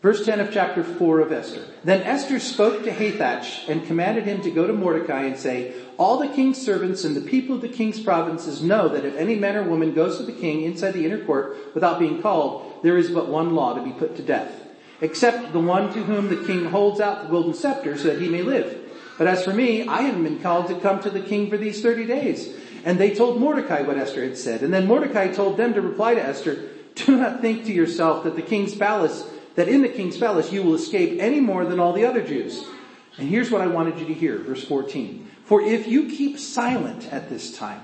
Verse 0.02 0.24
10 0.24 0.40
of 0.40 0.50
chapter 0.50 0.82
4 0.82 1.20
of 1.20 1.30
Esther. 1.30 1.66
Then 1.84 2.02
Esther 2.02 2.40
spoke 2.40 2.84
to 2.84 2.90
Hathach 2.90 3.68
and 3.68 3.86
commanded 3.86 4.24
him 4.24 4.40
to 4.40 4.50
go 4.50 4.66
to 4.66 4.72
Mordecai 4.72 5.24
and 5.24 5.36
say, 5.36 5.74
All 5.98 6.18
the 6.18 6.28
king's 6.28 6.56
servants 6.56 7.04
and 7.04 7.14
the 7.14 7.20
people 7.20 7.56
of 7.56 7.60
the 7.60 7.68
king's 7.68 8.00
provinces 8.00 8.62
know 8.62 8.88
that 8.88 9.04
if 9.04 9.14
any 9.16 9.36
man 9.36 9.56
or 9.56 9.64
woman 9.64 9.92
goes 9.92 10.16
to 10.16 10.22
the 10.22 10.32
king 10.32 10.62
inside 10.62 10.92
the 10.92 11.04
inner 11.04 11.22
court 11.26 11.74
without 11.74 11.98
being 11.98 12.22
called, 12.22 12.80
there 12.82 12.96
is 12.96 13.10
but 13.10 13.28
one 13.28 13.54
law 13.54 13.74
to 13.74 13.82
be 13.82 13.92
put 13.92 14.16
to 14.16 14.22
death, 14.22 14.69
except 15.00 15.52
the 15.52 15.60
one 15.60 15.92
to 15.92 16.02
whom 16.02 16.28
the 16.28 16.44
king 16.46 16.66
holds 16.66 17.00
out 17.00 17.24
the 17.24 17.30
golden 17.30 17.54
scepter 17.54 17.96
so 17.96 18.08
that 18.08 18.20
he 18.20 18.28
may 18.28 18.42
live. 18.42 18.76
But 19.18 19.26
as 19.26 19.44
for 19.44 19.52
me, 19.52 19.86
I 19.86 20.02
haven't 20.02 20.24
been 20.24 20.40
called 20.40 20.68
to 20.68 20.80
come 20.80 21.00
to 21.02 21.10
the 21.10 21.20
king 21.20 21.50
for 21.50 21.56
these 21.56 21.82
30 21.82 22.06
days. 22.06 22.54
And 22.84 22.98
they 22.98 23.14
told 23.14 23.38
Mordecai 23.38 23.82
what 23.82 23.98
Esther 23.98 24.24
had 24.24 24.38
said. 24.38 24.62
And 24.62 24.72
then 24.72 24.86
Mordecai 24.86 25.28
told 25.28 25.56
them 25.56 25.74
to 25.74 25.82
reply 25.82 26.14
to 26.14 26.22
Esther, 26.22 26.68
Do 26.94 27.16
not 27.16 27.40
think 27.40 27.66
to 27.66 27.72
yourself 27.72 28.24
that 28.24 28.36
the 28.36 28.42
king's 28.42 28.74
palace 28.74 29.24
that 29.54 29.68
in 29.68 29.82
the 29.82 29.88
king's 29.88 30.16
palace 30.16 30.52
you 30.52 30.62
will 30.62 30.74
escape 30.74 31.20
any 31.20 31.40
more 31.40 31.64
than 31.64 31.80
all 31.80 31.92
the 31.92 32.04
other 32.04 32.22
Jews. 32.22 32.64
And 33.18 33.28
here's 33.28 33.50
what 33.50 33.60
I 33.60 33.66
wanted 33.66 33.98
you 33.98 34.06
to 34.06 34.14
hear, 34.14 34.38
verse 34.38 34.64
14. 34.64 35.28
For 35.44 35.60
if 35.60 35.86
you 35.86 36.08
keep 36.08 36.38
silent 36.38 37.12
at 37.12 37.28
this 37.28 37.56
time, 37.56 37.82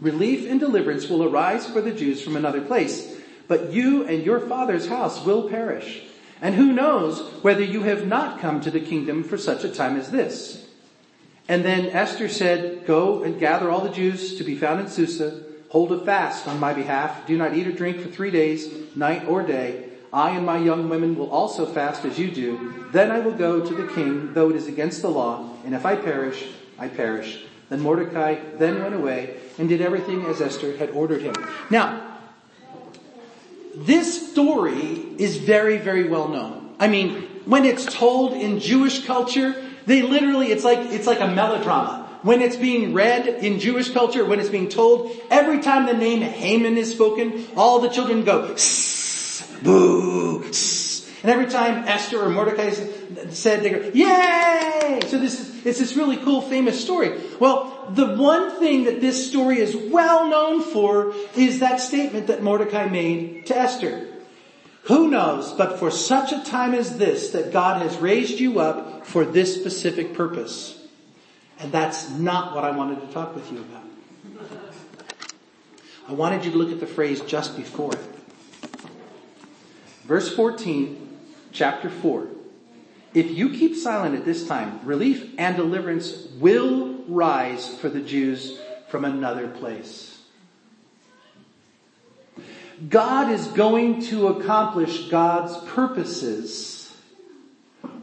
relief 0.00 0.50
and 0.50 0.58
deliverance 0.58 1.08
will 1.08 1.22
arise 1.22 1.66
for 1.66 1.80
the 1.80 1.92
Jews 1.92 2.22
from 2.22 2.36
another 2.36 2.62
place, 2.62 3.16
but 3.46 3.72
you 3.72 4.04
and 4.06 4.24
your 4.24 4.40
father's 4.40 4.88
house 4.88 5.24
will 5.24 5.48
perish. 5.48 6.02
And 6.42 6.56
who 6.56 6.72
knows 6.72 7.20
whether 7.42 7.62
you 7.62 7.84
have 7.84 8.06
not 8.06 8.40
come 8.40 8.60
to 8.60 8.70
the 8.70 8.80
kingdom 8.80 9.22
for 9.22 9.38
such 9.38 9.62
a 9.62 9.68
time 9.68 9.96
as 9.96 10.10
this? 10.10 10.66
And 11.48 11.64
then 11.64 11.86
Esther 11.86 12.28
said, 12.28 12.84
go 12.84 13.22
and 13.22 13.38
gather 13.38 13.70
all 13.70 13.80
the 13.80 13.90
Jews 13.90 14.36
to 14.36 14.44
be 14.44 14.56
found 14.56 14.80
in 14.80 14.88
Susa, 14.88 15.44
hold 15.68 15.92
a 15.92 16.04
fast 16.04 16.48
on 16.48 16.58
my 16.58 16.74
behalf, 16.74 17.26
do 17.26 17.38
not 17.38 17.54
eat 17.54 17.68
or 17.68 17.72
drink 17.72 18.00
for 18.00 18.08
three 18.08 18.30
days, 18.30 18.68
night 18.96 19.24
or 19.26 19.42
day, 19.42 19.88
I 20.12 20.30
and 20.30 20.44
my 20.44 20.58
young 20.58 20.90
women 20.90 21.16
will 21.16 21.30
also 21.30 21.64
fast 21.64 22.04
as 22.04 22.18
you 22.18 22.30
do. 22.30 22.88
Then 22.92 23.10
I 23.10 23.20
will 23.20 23.32
go 23.32 23.64
to 23.64 23.74
the 23.74 23.86
king, 23.94 24.34
though 24.34 24.50
it 24.50 24.56
is 24.56 24.66
against 24.66 25.00
the 25.00 25.08
law, 25.08 25.48
and 25.64 25.74
if 25.74 25.86
I 25.86 25.96
perish, 25.96 26.48
I 26.78 26.88
perish. 26.88 27.44
Then 27.70 27.80
Mordecai 27.80 28.34
then 28.58 28.82
went 28.82 28.94
away 28.94 29.36
and 29.58 29.68
did 29.68 29.80
everything 29.80 30.26
as 30.26 30.42
Esther 30.42 30.76
had 30.76 30.90
ordered 30.90 31.22
him. 31.22 31.34
Now, 31.70 32.11
this 33.74 34.30
story 34.30 35.06
is 35.18 35.36
very, 35.38 35.78
very 35.78 36.08
well 36.08 36.28
known. 36.28 36.74
I 36.78 36.88
mean, 36.88 37.22
when 37.44 37.64
it's 37.64 37.84
told 37.86 38.34
in 38.34 38.60
Jewish 38.60 39.04
culture, 39.06 39.54
they 39.86 40.02
literally, 40.02 40.52
it's 40.52 40.64
like, 40.64 40.78
it's 40.92 41.06
like 41.06 41.20
a 41.20 41.28
melodrama. 41.28 42.08
When 42.22 42.40
it's 42.40 42.56
being 42.56 42.94
read 42.94 43.26
in 43.26 43.58
Jewish 43.58 43.90
culture, 43.90 44.24
when 44.24 44.38
it's 44.38 44.48
being 44.48 44.68
told, 44.68 45.10
every 45.28 45.60
time 45.60 45.86
the 45.86 45.94
name 45.94 46.22
Haman 46.22 46.76
is 46.76 46.92
spoken, 46.92 47.46
all 47.56 47.80
the 47.80 47.88
children 47.88 48.24
go, 48.24 48.54
boo, 49.62 50.52
and 51.22 51.30
every 51.30 51.46
time 51.46 51.84
Esther 51.86 52.20
or 52.20 52.28
Mordecai 52.28 52.70
said, 53.30 53.62
they 53.62 53.70
go, 53.70 53.90
yay! 53.94 55.00
So 55.06 55.18
this 55.18 55.38
is, 55.38 55.64
it's 55.64 55.78
this 55.78 55.96
really 55.96 56.16
cool 56.16 56.42
famous 56.42 56.82
story. 56.82 57.16
Well, 57.38 57.92
the 57.94 58.16
one 58.16 58.58
thing 58.58 58.84
that 58.84 59.00
this 59.00 59.28
story 59.28 59.58
is 59.58 59.76
well 59.76 60.28
known 60.28 60.62
for 60.62 61.14
is 61.36 61.60
that 61.60 61.78
statement 61.78 62.26
that 62.26 62.42
Mordecai 62.42 62.86
made 62.86 63.46
to 63.46 63.56
Esther. 63.56 64.08
Who 64.84 65.08
knows, 65.08 65.52
but 65.52 65.78
for 65.78 65.92
such 65.92 66.32
a 66.32 66.42
time 66.42 66.74
as 66.74 66.98
this, 66.98 67.30
that 67.30 67.52
God 67.52 67.82
has 67.82 67.96
raised 67.98 68.40
you 68.40 68.58
up 68.58 69.06
for 69.06 69.24
this 69.24 69.54
specific 69.54 70.14
purpose. 70.14 70.84
And 71.60 71.70
that's 71.70 72.10
not 72.10 72.52
what 72.52 72.64
I 72.64 72.72
wanted 72.72 73.00
to 73.00 73.06
talk 73.14 73.36
with 73.36 73.50
you 73.52 73.58
about. 73.58 73.84
I 76.08 76.14
wanted 76.14 76.44
you 76.44 76.50
to 76.50 76.58
look 76.58 76.72
at 76.72 76.80
the 76.80 76.86
phrase 76.86 77.20
just 77.20 77.56
before 77.56 77.92
it. 77.92 78.00
Verse 80.04 80.34
14, 80.34 81.01
chapter 81.52 81.90
4. 81.90 82.28
If 83.14 83.30
you 83.30 83.50
keep 83.50 83.76
silent 83.76 84.14
at 84.14 84.24
this 84.24 84.46
time, 84.46 84.80
relief 84.84 85.34
and 85.38 85.56
deliverance 85.56 86.28
will 86.38 86.94
rise 87.06 87.68
for 87.78 87.88
the 87.88 88.00
Jews 88.00 88.58
from 88.88 89.04
another 89.04 89.48
place. 89.48 90.20
God 92.88 93.30
is 93.30 93.46
going 93.48 94.02
to 94.06 94.28
accomplish 94.28 95.08
God's 95.08 95.56
purposes 95.70 96.94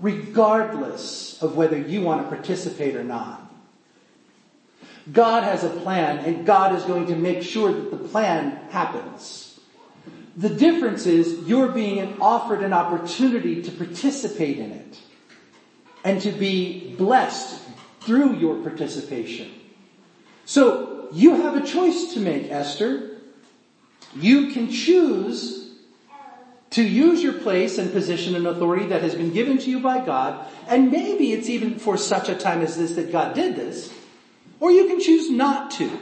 regardless 0.02 1.42
of 1.42 1.56
whether 1.56 1.78
you 1.78 2.02
want 2.02 2.22
to 2.22 2.36
participate 2.36 2.96
or 2.96 3.04
not. 3.04 3.46
God 5.12 5.44
has 5.44 5.64
a 5.64 5.70
plan 5.70 6.20
and 6.20 6.46
God 6.46 6.76
is 6.76 6.84
going 6.84 7.08
to 7.08 7.16
make 7.16 7.42
sure 7.44 7.74
that 7.74 7.92
the 7.92 7.98
plan 7.98 8.52
happens. 8.70 9.49
The 10.40 10.48
difference 10.48 11.06
is 11.06 11.50
you're 11.50 11.68
being 11.68 12.22
offered 12.22 12.64
an 12.64 12.72
opportunity 12.72 13.62
to 13.62 13.72
participate 13.72 14.58
in 14.58 14.72
it 14.72 14.98
and 16.06 16.22
to 16.22 16.32
be 16.32 16.96
blessed 16.96 17.62
through 18.00 18.38
your 18.38 18.56
participation. 18.56 19.52
So 20.46 21.10
you 21.12 21.36
have 21.42 21.58
a 21.58 21.68
choice 21.68 22.14
to 22.14 22.22
make, 22.22 22.50
Esther. 22.50 23.18
You 24.16 24.52
can 24.52 24.72
choose 24.72 25.74
to 26.70 26.84
use 26.84 27.22
your 27.22 27.34
place 27.34 27.78
and 27.78 27.92
position 27.92 28.34
and 28.34 28.48
authority 28.48 28.86
that 28.86 29.02
has 29.02 29.16
been 29.16 29.34
given 29.34 29.58
to 29.58 29.70
you 29.70 29.82
by 29.82 30.06
God, 30.06 30.48
and 30.70 30.90
maybe 30.90 31.34
it's 31.34 31.50
even 31.50 31.80
for 31.80 31.98
such 31.98 32.30
a 32.30 32.36
time 32.36 32.62
as 32.62 32.78
this 32.78 32.94
that 32.94 33.12
God 33.12 33.36
did 33.36 33.58
this, 33.58 33.94
or 34.62 34.72
you 34.72 34.88
can 34.88 35.02
choose 35.02 35.30
not 35.30 35.72
to. 35.72 36.00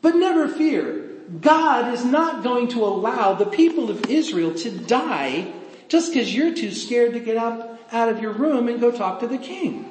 But 0.00 0.16
never 0.16 0.48
fear. 0.48 1.03
God 1.40 1.94
is 1.94 2.04
not 2.04 2.42
going 2.42 2.68
to 2.68 2.84
allow 2.84 3.34
the 3.34 3.46
people 3.46 3.90
of 3.90 4.10
Israel 4.10 4.54
to 4.54 4.70
die 4.70 5.52
just 5.88 6.12
because 6.12 6.34
you're 6.34 6.54
too 6.54 6.70
scared 6.70 7.12
to 7.14 7.20
get 7.20 7.36
up 7.36 7.80
out 7.92 8.08
of 8.08 8.20
your 8.20 8.32
room 8.32 8.68
and 8.68 8.80
go 8.80 8.90
talk 8.90 9.20
to 9.20 9.26
the 9.26 9.38
king. 9.38 9.90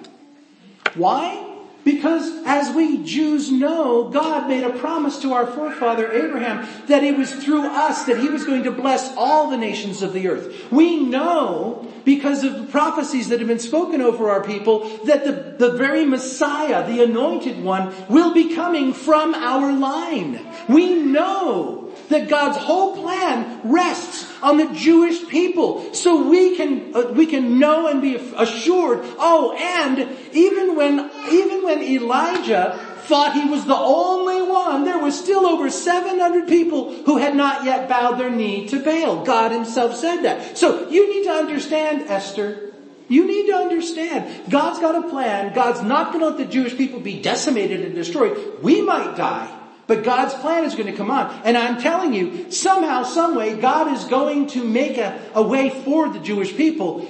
Why? 0.96 1.52
Because 1.84 2.32
as 2.46 2.74
we 2.74 3.04
Jews 3.04 3.52
know, 3.52 4.10
God 4.10 4.48
made 4.48 4.63
a 4.63 4.69
promise 4.69 5.19
to 5.19 5.34
our 5.34 5.46
forefather 5.46 6.12
Abraham 6.12 6.67
that 6.88 7.04
it 7.04 7.17
was 7.17 7.34
through 7.34 7.65
us 7.65 8.06
that 8.06 8.19
he 8.19 8.30
was 8.30 8.46
going 8.46 8.63
to 8.63 8.72
bless 8.72 9.13
all 9.17 9.50
the 9.50 9.58
nations 9.58 10.02
of 10.02 10.13
the 10.13 10.28
earth. 10.28 10.72
We 10.72 11.04
know 11.04 11.88
because 12.06 12.43
of 12.43 12.54
the 12.56 12.67
prophecies 12.67 13.30
that 13.30 13.39
have 13.39 13.48
been 13.48 13.60
spoken 13.60 14.02
over 14.02 14.30
our 14.30 14.43
people 14.43 14.88
that 15.06 15.26
the, 15.26 15.65
the 15.67 15.74
very 15.74 16.06
Messiah, 16.06 16.86
the 16.86 17.04
anointed 17.04 17.63
one, 17.63 17.93
will 18.08 18.34
be 18.34 18.54
coming 18.56 18.93
from 18.93 19.34
our 19.34 19.74
line. 19.74 20.39
We 20.69 20.96
know 20.96 21.83
that 22.13 22.30
God's 22.30 22.58
whole 22.58 22.95
plan 22.95 23.62
rests 23.63 24.32
on 24.41 24.58
the 24.58 24.67
Jewish 24.73 25.28
people. 25.28 25.93
So 25.93 26.28
we 26.28 26.56
can, 26.56 26.95
uh, 26.95 27.12
we 27.13 27.26
can 27.26 27.60
know 27.60 27.88
and 27.88 28.02
be 28.02 28.15
assured, 28.15 29.02
oh, 29.19 29.56
and 29.58 30.10
even 30.34 30.76
when, 30.76 31.12
even 31.32 31.63
when 31.63 31.82
Elijah 31.82 32.80
thought 33.04 33.34
he 33.34 33.49
was 33.49 33.65
the 33.65 33.76
only 33.76 34.41
one, 34.41 34.86
there 34.86 34.99
was 34.99 35.17
still 35.17 35.45
over 35.45 35.69
700 35.69 36.47
people 36.47 37.04
who 37.04 37.17
had 37.17 37.36
not 37.36 37.65
yet 37.65 37.89
bowed 37.89 38.17
their 38.17 38.30
knee 38.30 38.67
to 38.69 38.80
Baal. 38.82 39.26
God 39.26 39.52
himself 39.52 39.95
said 39.95 40.21
that. 40.21 40.58
So 40.58 40.89
you 40.89 41.13
need 41.13 41.26
to 41.26 41.32
understand, 41.32 42.04
Esther, 42.10 42.71
you 43.10 43.28
need 43.28 43.47
to 43.47 43.56
understand, 43.56 44.49
God's 44.49 44.80
got 44.80 45.04
a 45.04 45.10
plan. 45.10 45.54
God's 45.54 45.82
not 45.82 46.13
going 46.13 46.21
to 46.21 46.30
let 46.30 46.38
the 46.38 46.45
Jewish 46.45 46.76
people 46.78 46.99
be 46.99 47.21
decimated 47.21 47.82
and 47.82 47.93
destroyed. 47.93 48.62
We 48.62 48.82
might 48.82 49.15
die. 49.17 49.62
But 49.86 50.04
God's 50.04 50.34
plan 50.36 50.63
is 50.63 50.76
going 50.76 50.88
to 50.88 50.96
come 50.96 51.12
on. 51.12 51.41
And 51.43 51.58
I'm 51.58 51.82
telling 51.82 52.13
you, 52.13 52.52
somehow, 52.52 53.04
someway, 53.04 53.60
God 53.60 53.93
is 53.93 54.06
going 54.06 54.48
to 54.48 54.63
make 54.63 54.98
a, 54.98 55.19
a 55.34 55.41
way 55.41 55.69
for 55.69 56.10
the 56.10 56.19
Jewish 56.19 56.56
people. 56.56 57.08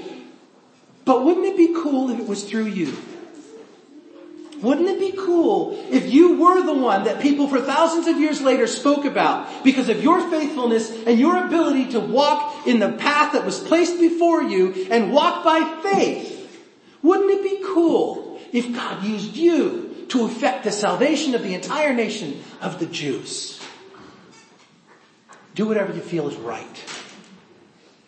But 1.06 1.24
wouldn't 1.24 1.46
it 1.46 1.58
be 1.58 1.74
cool 1.76 2.10
if 2.10 2.20
it 2.20 2.28
was 2.28 2.44
through 2.44 2.68
you? 2.68 2.98
Wouldn't 4.62 4.88
it 4.88 5.00
be 5.00 5.12
cool 5.12 5.78
if 5.92 6.12
you 6.12 6.40
were 6.40 6.64
the 6.66 6.74
one 6.74 7.04
that 7.04 7.22
people 7.22 7.50
for 7.50 7.60
thousands 7.60 8.08
of 8.08 8.18
years 8.18 8.42
later 8.42 8.66
spoke 8.66 9.04
about 9.04 9.64
because 9.64 9.90
of 9.90 10.02
your 10.02 10.22
faithfulness 10.30 10.90
and 11.06 11.20
your 11.20 11.46
ability 11.46 11.92
to 11.92 12.00
walk 12.00 12.66
in 12.66 12.80
the 12.80 12.94
path 12.94 13.34
that 13.34 13.46
was 13.46 13.60
placed 13.60 14.00
before 14.00 14.42
you 14.42 14.88
and 14.90 15.12
walk 15.12 15.44
by 15.44 15.82
faith? 15.84 16.40
Wouldn't 17.02 17.30
it 17.30 17.44
be 17.44 17.62
cool 17.66 18.40
if 18.54 18.74
God 18.74 19.04
used 19.04 19.36
you 19.36 19.92
to 20.10 20.26
effect 20.26 20.63
the 20.63 20.72
salvation 20.72 21.36
of 21.36 21.44
the 21.44 21.54
entire 21.54 21.94
nation 21.94 22.44
of 22.62 22.80
the 22.80 22.86
Jews. 22.86 23.62
Do 25.56 25.68
whatever 25.68 25.94
you 25.94 26.02
feel 26.02 26.28
is 26.28 26.36
right. 26.36 26.84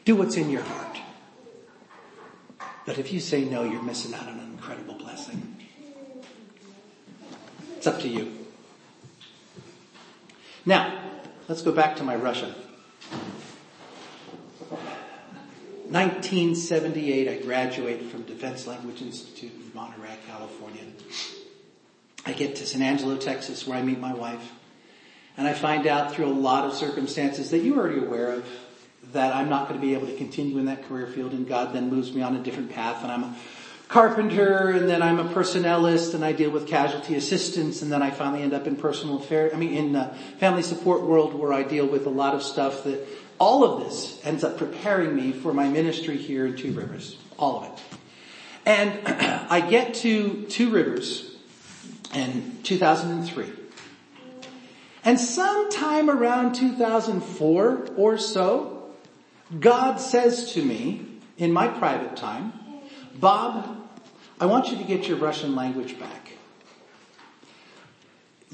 Do 0.03 0.15
what's 0.15 0.37
in 0.37 0.49
your 0.49 0.61
heart. 0.61 0.97
But 2.85 2.99
if 2.99 3.11
you 3.11 3.19
say 3.19 3.45
no, 3.45 3.63
you're 3.63 3.81
missing 3.81 4.13
out 4.13 4.27
on 4.27 4.39
an 4.39 4.51
incredible 4.51 4.95
blessing. 4.95 5.57
It's 7.77 7.87
up 7.87 7.99
to 8.01 8.07
you. 8.07 8.31
Now, 10.65 10.99
let's 11.47 11.61
go 11.61 11.71
back 11.71 11.95
to 11.97 12.03
my 12.03 12.15
Russia. 12.15 12.53
1978, 15.89 17.27
I 17.29 17.37
graduated 17.43 18.09
from 18.09 18.23
Defense 18.23 18.65
Language 18.65 19.03
Institute 19.03 19.53
in 19.53 19.71
Monterey, 19.75 20.17
California. 20.27 20.81
I 22.25 22.33
get 22.33 22.55
to 22.57 22.65
San 22.65 22.81
Angelo, 22.81 23.17
Texas 23.17 23.67
where 23.67 23.77
I 23.77 23.81
meet 23.81 23.99
my 23.99 24.13
wife. 24.13 24.51
And 25.37 25.47
I 25.47 25.53
find 25.53 25.85
out 25.85 26.13
through 26.13 26.27
a 26.27 26.33
lot 26.33 26.65
of 26.65 26.73
circumstances 26.73 27.51
that 27.51 27.59
you're 27.59 27.77
already 27.77 27.99
aware 27.99 28.31
of 28.31 28.47
that 29.13 29.35
I'm 29.35 29.49
not 29.49 29.67
going 29.67 29.79
to 29.79 29.85
be 29.85 29.93
able 29.93 30.07
to 30.07 30.15
continue 30.15 30.57
in 30.57 30.65
that 30.65 30.87
career 30.87 31.07
field 31.07 31.33
and 31.33 31.47
God 31.47 31.73
then 31.73 31.89
moves 31.89 32.13
me 32.13 32.21
on 32.21 32.35
a 32.35 32.39
different 32.39 32.71
path 32.71 33.03
and 33.03 33.11
I'm 33.11 33.23
a 33.23 33.35
carpenter 33.87 34.69
and 34.69 34.89
then 34.89 35.03
I'm 35.03 35.19
a 35.19 35.25
personnelist 35.25 36.15
and 36.15 36.25
I 36.25 36.31
deal 36.31 36.49
with 36.49 36.67
casualty 36.67 37.15
assistance 37.15 37.81
and 37.81 37.91
then 37.91 38.01
I 38.01 38.09
finally 38.09 38.41
end 38.41 38.53
up 38.53 38.65
in 38.65 38.75
personal 38.75 39.17
affairs, 39.17 39.53
I 39.53 39.57
mean 39.57 39.73
in 39.73 39.93
the 39.93 40.05
family 40.39 40.63
support 40.63 41.03
world 41.03 41.33
where 41.33 41.53
I 41.53 41.63
deal 41.63 41.85
with 41.85 42.07
a 42.07 42.09
lot 42.09 42.33
of 42.33 42.41
stuff 42.41 42.83
that 42.85 43.07
all 43.39 43.63
of 43.63 43.85
this 43.85 44.19
ends 44.25 44.43
up 44.43 44.57
preparing 44.57 45.15
me 45.15 45.31
for 45.31 45.53
my 45.53 45.67
ministry 45.67 46.17
here 46.17 46.45
in 46.45 46.55
Two 46.55 46.71
Rivers. 46.71 47.17
All 47.37 47.63
of 47.63 47.73
it. 47.73 47.83
And 48.65 49.07
I 49.51 49.61
get 49.61 49.93
to 49.95 50.45
Two 50.49 50.71
Rivers 50.71 51.34
in 52.15 52.59
2003. 52.63 53.51
And 55.03 55.19
sometime 55.19 56.09
around 56.09 56.55
2004 56.55 57.89
or 57.95 58.17
so, 58.17 58.89
God 59.59 59.97
says 59.97 60.53
to 60.53 60.63
me 60.63 61.05
in 61.37 61.51
my 61.51 61.67
private 61.67 62.15
time, 62.17 62.53
Bob, 63.13 63.77
I 64.39 64.47
want 64.47 64.69
you 64.69 64.77
to 64.77 64.83
get 64.83 65.07
your 65.07 65.17
Russian 65.17 65.55
language 65.55 65.99
back. 65.99 66.31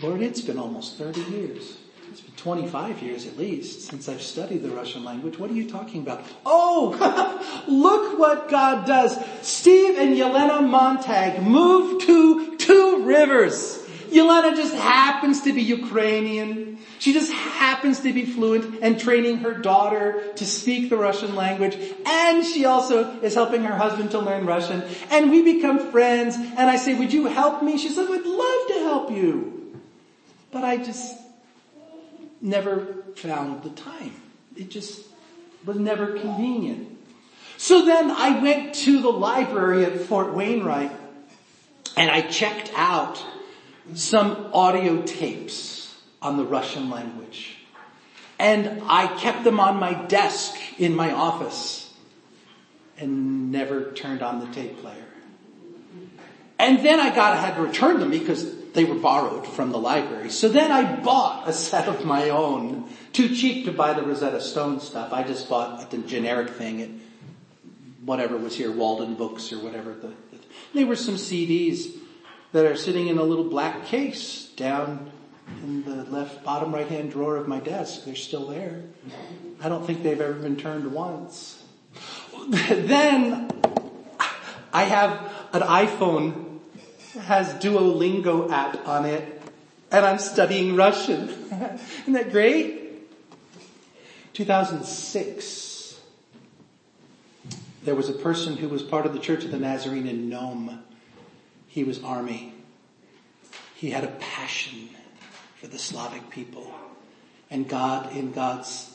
Lord, 0.01 0.21
it's 0.21 0.41
been 0.41 0.59
almost 0.59 0.97
30 0.97 1.21
years. 1.21 1.77
It's 2.11 2.21
been 2.21 2.35
25 2.35 3.01
years 3.01 3.25
at 3.25 3.37
least 3.37 3.89
since 3.89 4.09
I've 4.09 4.21
studied 4.21 4.63
the 4.63 4.69
Russian 4.69 5.05
language. 5.05 5.39
What 5.39 5.49
are 5.49 5.53
you 5.53 5.69
talking 5.69 6.01
about? 6.01 6.25
Oh, 6.45 7.63
look 7.67 8.19
what 8.19 8.49
God 8.49 8.85
does. 8.85 9.17
Steve 9.41 9.97
and 9.97 10.17
Yelena 10.17 10.67
Montag 10.67 11.41
moved 11.41 12.05
to 12.07 12.50
Two 12.71 13.03
Rivers. 13.03 13.79
Yelena 14.11 14.55
just 14.55 14.73
happens 14.73 15.41
to 15.41 15.51
be 15.51 15.61
Ukrainian. 15.61 16.77
She 16.99 17.11
just 17.11 17.33
happens 17.33 17.99
to 18.01 18.13
be 18.13 18.25
fluent 18.25 18.79
and 18.81 18.97
training 18.97 19.39
her 19.39 19.53
daughter 19.53 20.31
to 20.37 20.45
speak 20.45 20.89
the 20.89 20.95
Russian 20.95 21.35
language. 21.35 21.77
And 22.05 22.45
she 22.45 22.63
also 22.63 23.19
is 23.19 23.33
helping 23.33 23.65
her 23.65 23.75
husband 23.75 24.11
to 24.11 24.19
learn 24.19 24.45
Russian. 24.45 24.83
And 25.09 25.31
we 25.31 25.41
become 25.43 25.91
friends. 25.91 26.37
And 26.37 26.69
I 26.69 26.77
say, 26.77 26.93
would 26.97 27.11
you 27.11 27.25
help 27.25 27.61
me? 27.61 27.77
She 27.77 27.89
says, 27.89 28.09
I'd 28.09 28.25
love 28.25 28.67
to 28.69 28.79
help 28.85 29.11
you. 29.11 29.75
But 30.51 30.63
I 30.63 30.77
just 30.77 31.17
never 32.39 33.03
found 33.17 33.63
the 33.63 33.71
time. 33.71 34.15
It 34.55 34.69
just 34.69 35.07
was 35.65 35.77
never 35.77 36.17
convenient. 36.17 36.87
So 37.57 37.85
then 37.85 38.09
I 38.11 38.41
went 38.41 38.75
to 38.85 39.01
the 39.01 39.11
library 39.11 39.83
at 39.83 39.99
Fort 39.99 40.33
Wainwright 40.33 41.00
and 41.95 42.09
I 42.09 42.21
checked 42.21 42.71
out 42.75 43.23
some 43.93 44.49
audio 44.53 45.01
tapes 45.01 45.95
on 46.21 46.37
the 46.37 46.45
Russian 46.45 46.89
language. 46.89 47.57
And 48.39 48.81
I 48.87 49.07
kept 49.17 49.43
them 49.43 49.59
on 49.59 49.77
my 49.77 49.93
desk 49.93 50.55
in 50.79 50.95
my 50.95 51.11
office 51.11 51.93
and 52.97 53.51
never 53.51 53.91
turned 53.91 54.21
on 54.21 54.39
the 54.39 54.47
tape 54.47 54.79
player. 54.81 55.05
And 56.57 56.85
then 56.85 56.99
I 56.99 57.13
got, 57.13 57.33
I 57.33 57.41
had 57.41 57.55
to 57.55 57.61
return 57.61 57.99
them 57.99 58.11
because 58.11 58.61
they 58.73 58.83
were 58.83 58.95
borrowed 58.95 59.47
from 59.47 59.71
the 59.71 59.79
library. 59.79 60.29
So 60.29 60.47
then 60.47 60.71
I 60.71 60.95
bought 61.01 61.47
a 61.47 61.53
set 61.53 61.87
of 61.87 62.05
my 62.05 62.29
own. 62.29 62.89
Too 63.13 63.35
cheap 63.35 63.65
to 63.65 63.71
buy 63.71 63.93
the 63.93 64.03
Rosetta 64.03 64.39
Stone 64.39 64.79
stuff. 64.79 65.11
I 65.11 65.23
just 65.23 65.49
bought 65.49 65.91
the 65.91 65.97
generic 65.97 66.51
thing 66.51 66.81
at 66.81 66.89
whatever 68.05 68.37
was 68.37 68.55
here, 68.55 68.71
Waldenbooks 68.71 69.51
or 69.51 69.59
whatever. 69.63 69.93
The, 69.93 70.13
there 70.73 70.85
were 70.85 70.95
some 70.95 71.15
CDs 71.15 71.95
that 72.51 72.65
are 72.65 72.75
sitting 72.75 73.07
in 73.07 73.17
a 73.17 73.23
little 73.23 73.45
black 73.45 73.85
case 73.85 74.47
down 74.55 75.11
in 75.63 75.83
the 75.83 76.03
left 76.05 76.43
bottom 76.43 76.73
right 76.73 76.87
hand 76.87 77.11
drawer 77.11 77.37
of 77.37 77.47
my 77.47 77.59
desk. 77.59 78.05
They're 78.05 78.15
still 78.15 78.47
there. 78.47 78.83
I 79.61 79.69
don't 79.69 79.85
think 79.85 80.03
they've 80.03 80.19
ever 80.19 80.33
been 80.33 80.57
turned 80.57 80.91
once. 80.91 81.63
then 82.49 83.49
I 84.73 84.83
have 84.83 85.11
an 85.53 85.61
iPhone 85.61 86.59
that 87.13 87.21
has 87.21 87.53
Duolingo 87.55 88.51
app 88.51 88.87
on 88.87 89.05
it 89.05 89.41
and 89.91 90.05
I'm 90.05 90.19
studying 90.19 90.75
Russian. 90.75 91.29
Isn't 92.01 92.13
that 92.13 92.31
great? 92.31 92.79
2006. 94.33 95.70
There 97.83 97.95
was 97.95 98.09
a 98.09 98.13
person 98.13 98.57
who 98.57 98.69
was 98.69 98.83
part 98.83 99.05
of 99.05 99.13
the 99.13 99.19
Church 99.19 99.43
of 99.43 99.51
the 99.51 99.59
Nazarene 99.59 100.07
in 100.07 100.29
Nome 100.29 100.83
he 101.71 101.85
was 101.85 102.03
army. 102.03 102.53
He 103.75 103.91
had 103.91 104.03
a 104.03 104.11
passion 104.19 104.89
for 105.55 105.67
the 105.67 105.79
Slavic 105.79 106.29
people. 106.29 106.69
And 107.49 107.67
God, 107.67 108.13
in 108.13 108.33
God's 108.33 108.93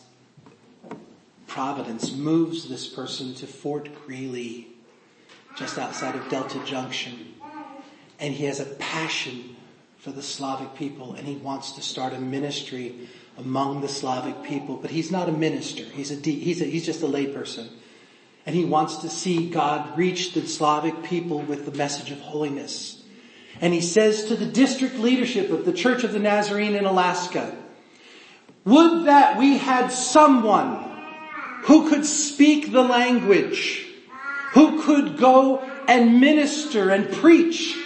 providence, 1.47 2.13
moves 2.13 2.69
this 2.69 2.87
person 2.87 3.35
to 3.37 3.47
Fort 3.47 3.89
Greely, 4.05 4.69
just 5.57 5.79
outside 5.79 6.17
of 6.17 6.29
Delta 6.29 6.63
Junction. 6.67 7.33
And 8.21 8.35
he 8.35 8.45
has 8.45 8.61
a 8.61 8.67
passion 8.67 9.57
for 9.97 10.11
the 10.11 10.23
Slavic 10.23 10.75
people 10.75 11.15
and 11.15 11.27
he 11.27 11.37
wants 11.37 11.73
to 11.73 11.83
start 11.83 12.13
a 12.13 12.21
ministry 12.21 13.09
among 13.39 13.81
the 13.81 13.89
Slavic 13.89 14.43
people, 14.43 14.77
but 14.77 14.91
he's 14.91 15.11
not 15.11 15.31
a 15.31 15.33
minister. 15.33 15.83
He's 15.83 16.11
a, 16.11 16.17
he's 16.17 16.61
a, 16.61 16.67
he's 16.67 16.85
just 16.85 17.03
a 17.03 17.07
layperson. 17.07 17.69
And 18.47 18.55
he 18.55 18.65
wants 18.65 18.99
to 18.99 19.11
see 19.11 19.51
God 19.51 19.99
reach 19.99 20.33
the 20.33 20.47
Slavic 20.47 21.03
people 21.03 21.41
with 21.41 21.67
the 21.67 21.77
message 21.77 22.13
of 22.13 22.21
holiness. 22.21 23.03
And 23.61 23.75
he 23.75 23.81
says 23.81 24.27
to 24.27 24.37
the 24.37 24.47
district 24.47 24.97
leadership 24.97 25.51
of 25.51 25.65
the 25.65 25.73
Church 25.73 26.05
of 26.05 26.13
the 26.13 26.21
Nazarene 26.21 26.77
in 26.77 26.85
Alaska, 26.85 27.57
would 28.65 29.07
that 29.07 29.39
we 29.39 29.59
had 29.59 29.89
someone 29.89 30.85
who 31.63 31.89
could 31.89 32.05
speak 32.05 32.71
the 32.71 32.83
language, 32.83 33.85
who 34.53 34.83
could 34.83 35.19
go 35.19 35.59
and 35.89 36.21
minister 36.21 36.91
and 36.91 37.11
preach 37.11 37.77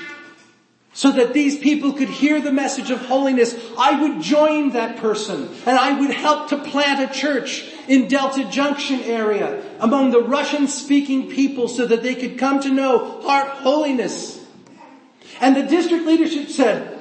so 0.92 1.12
that 1.12 1.32
these 1.32 1.58
people 1.58 1.92
could 1.92 2.08
hear 2.08 2.40
the 2.40 2.52
message 2.52 2.90
of 2.90 3.00
holiness, 3.06 3.56
I 3.78 4.02
would 4.02 4.20
join 4.20 4.70
that 4.70 4.98
person 4.98 5.48
and 5.64 5.78
I 5.78 5.98
would 5.98 6.10
help 6.10 6.48
to 6.50 6.58
plant 6.58 7.10
a 7.10 7.14
church 7.14 7.64
in 7.90 8.06
Delta 8.06 8.44
Junction 8.44 9.00
area 9.00 9.60
among 9.80 10.12
the 10.12 10.22
Russian 10.22 10.68
speaking 10.68 11.28
people 11.28 11.66
so 11.66 11.84
that 11.86 12.04
they 12.04 12.14
could 12.14 12.38
come 12.38 12.60
to 12.60 12.70
know 12.70 13.20
heart 13.22 13.48
holiness. 13.48 14.38
And 15.40 15.56
the 15.56 15.64
district 15.64 16.06
leadership 16.06 16.50
said, 16.50 16.96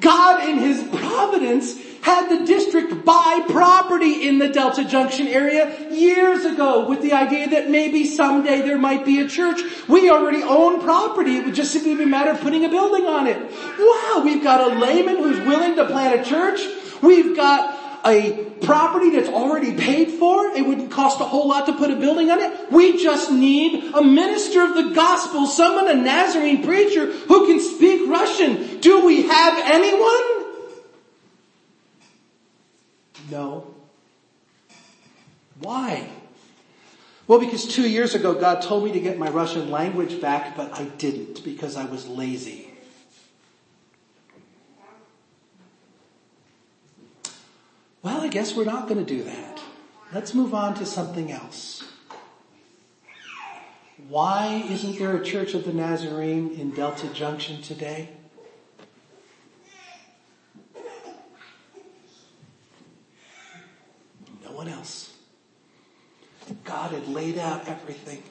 God 0.00 0.48
in 0.48 0.56
his 0.56 0.82
providence 0.82 1.78
had 2.00 2.30
the 2.30 2.46
district 2.46 3.04
buy 3.04 3.44
property 3.50 4.26
in 4.26 4.38
the 4.38 4.48
Delta 4.48 4.82
Junction 4.82 5.28
area 5.28 5.90
years 5.90 6.46
ago 6.46 6.88
with 6.88 7.02
the 7.02 7.12
idea 7.12 7.50
that 7.50 7.68
maybe 7.68 8.06
someday 8.06 8.62
there 8.62 8.78
might 8.78 9.04
be 9.04 9.20
a 9.20 9.28
church. 9.28 9.60
We 9.88 10.08
already 10.08 10.42
own 10.42 10.80
property. 10.80 11.36
It 11.36 11.44
would 11.44 11.54
just 11.54 11.74
simply 11.74 11.96
be 11.96 12.04
a 12.04 12.06
matter 12.06 12.30
of 12.30 12.40
putting 12.40 12.64
a 12.64 12.70
building 12.70 13.04
on 13.04 13.26
it. 13.26 13.36
Wow, 13.78 14.22
we've 14.24 14.42
got 14.42 14.72
a 14.72 14.78
layman 14.78 15.16
who's 15.16 15.40
willing 15.40 15.76
to 15.76 15.84
plant 15.84 16.18
a 16.18 16.24
church. 16.24 16.60
We've 17.02 17.36
got 17.36 17.79
a 18.04 18.50
property 18.62 19.10
that's 19.10 19.28
already 19.28 19.74
paid 19.76 20.10
for. 20.12 20.46
It 20.48 20.66
wouldn't 20.66 20.90
cost 20.90 21.20
a 21.20 21.24
whole 21.24 21.48
lot 21.48 21.66
to 21.66 21.72
put 21.72 21.90
a 21.90 21.96
building 21.96 22.30
on 22.30 22.40
it. 22.40 22.72
We 22.72 23.02
just 23.02 23.30
need 23.30 23.94
a 23.94 24.02
minister 24.02 24.62
of 24.62 24.74
the 24.74 24.94
gospel, 24.94 25.46
someone, 25.46 25.88
a 25.88 25.94
Nazarene 25.94 26.62
preacher 26.62 27.06
who 27.06 27.46
can 27.46 27.60
speak 27.60 28.08
Russian. 28.08 28.80
Do 28.80 29.04
we 29.04 29.22
have 29.22 29.58
anyone? 29.66 30.40
No. 33.30 33.74
Why? 35.60 36.08
Well, 37.26 37.38
because 37.38 37.66
two 37.66 37.88
years 37.88 38.14
ago 38.14 38.34
God 38.34 38.62
told 38.62 38.84
me 38.84 38.92
to 38.92 39.00
get 39.00 39.18
my 39.18 39.28
Russian 39.28 39.70
language 39.70 40.20
back, 40.20 40.56
but 40.56 40.72
I 40.72 40.84
didn't 40.84 41.44
because 41.44 41.76
I 41.76 41.84
was 41.84 42.08
lazy. 42.08 42.69
Well, 48.02 48.22
I 48.22 48.28
guess 48.28 48.56
we're 48.56 48.64
not 48.64 48.88
going 48.88 49.04
to 49.04 49.14
do 49.14 49.22
that. 49.24 49.60
Let's 50.12 50.34
move 50.34 50.54
on 50.54 50.74
to 50.74 50.86
something 50.86 51.30
else. 51.30 51.84
Why 54.08 54.64
isn't 54.68 54.98
there 54.98 55.16
a 55.16 55.24
Church 55.24 55.54
of 55.54 55.64
the 55.64 55.72
Nazarene 55.72 56.58
in 56.58 56.70
Delta 56.70 57.06
Junction 57.08 57.60
today? 57.62 58.08
No 64.42 64.52
one 64.52 64.66
else. 64.66 65.14
God 66.64 66.90
had 66.90 67.06
laid 67.06 67.38
out 67.38 67.68
everything. 67.68 68.22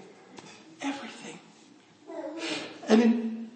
Everything. 0.81 1.39
And 2.87 3.01
in 3.01 3.49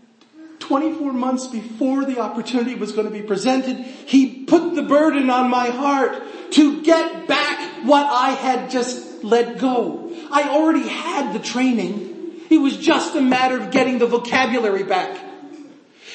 24 0.60 1.12
months 1.12 1.48
before 1.48 2.06
the 2.06 2.20
opportunity 2.20 2.76
was 2.76 2.94
going 2.94 3.08
to 3.08 3.14
be 3.14 3.22
presented, 3.22 3.78
He 3.78 4.33
put 4.54 4.76
the 4.76 4.84
burden 4.84 5.32
on 5.32 5.50
my 5.50 5.70
heart 5.70 6.22
to 6.52 6.84
get 6.84 7.28
back 7.28 7.84
what 7.86 8.06
I 8.06 8.30
had 8.30 8.70
just 8.70 9.24
let 9.24 9.58
go. 9.58 10.12
I 10.32 10.50
already 10.50 10.88
had 10.88 11.34
the 11.34 11.40
training. 11.40 12.44
It 12.52 12.60
was 12.60 12.78
just 12.78 13.16
a 13.16 13.22
matter 13.22 13.60
of 13.60 13.72
getting 13.72 13.98
the 13.98 14.06
vocabulary 14.06 14.84
back. 14.84 15.20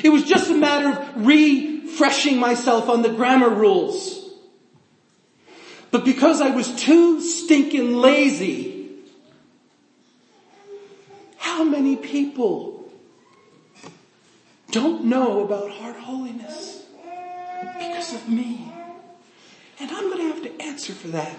It 0.05 0.11
was 0.11 0.22
just 0.22 0.51
a 0.51 0.55
matter 0.55 0.90
of 0.90 1.27
refreshing 1.27 2.38
myself 2.38 2.88
on 2.88 3.03
the 3.03 3.09
grammar 3.09 3.51
rules. 3.51 4.31
But 5.90 6.05
because 6.05 6.40
I 6.40 6.51
was 6.51 6.72
too 6.81 7.20
stinking 7.20 7.96
lazy, 7.96 8.88
how 11.38 11.64
many 11.64 11.96
people 11.96 12.88
don't 14.70 15.07
know 15.07 15.42
about 15.44 15.72
heart 15.72 15.96
holiness 15.96 16.78
because 17.61 18.14
of 18.14 18.29
me? 18.29 18.73
And 19.81 19.90
I'm 19.90 20.11
going 20.11 20.18
to 20.18 20.35
have 20.35 20.42
to 20.42 20.62
answer 20.62 20.92
for 20.92 21.09
that 21.09 21.37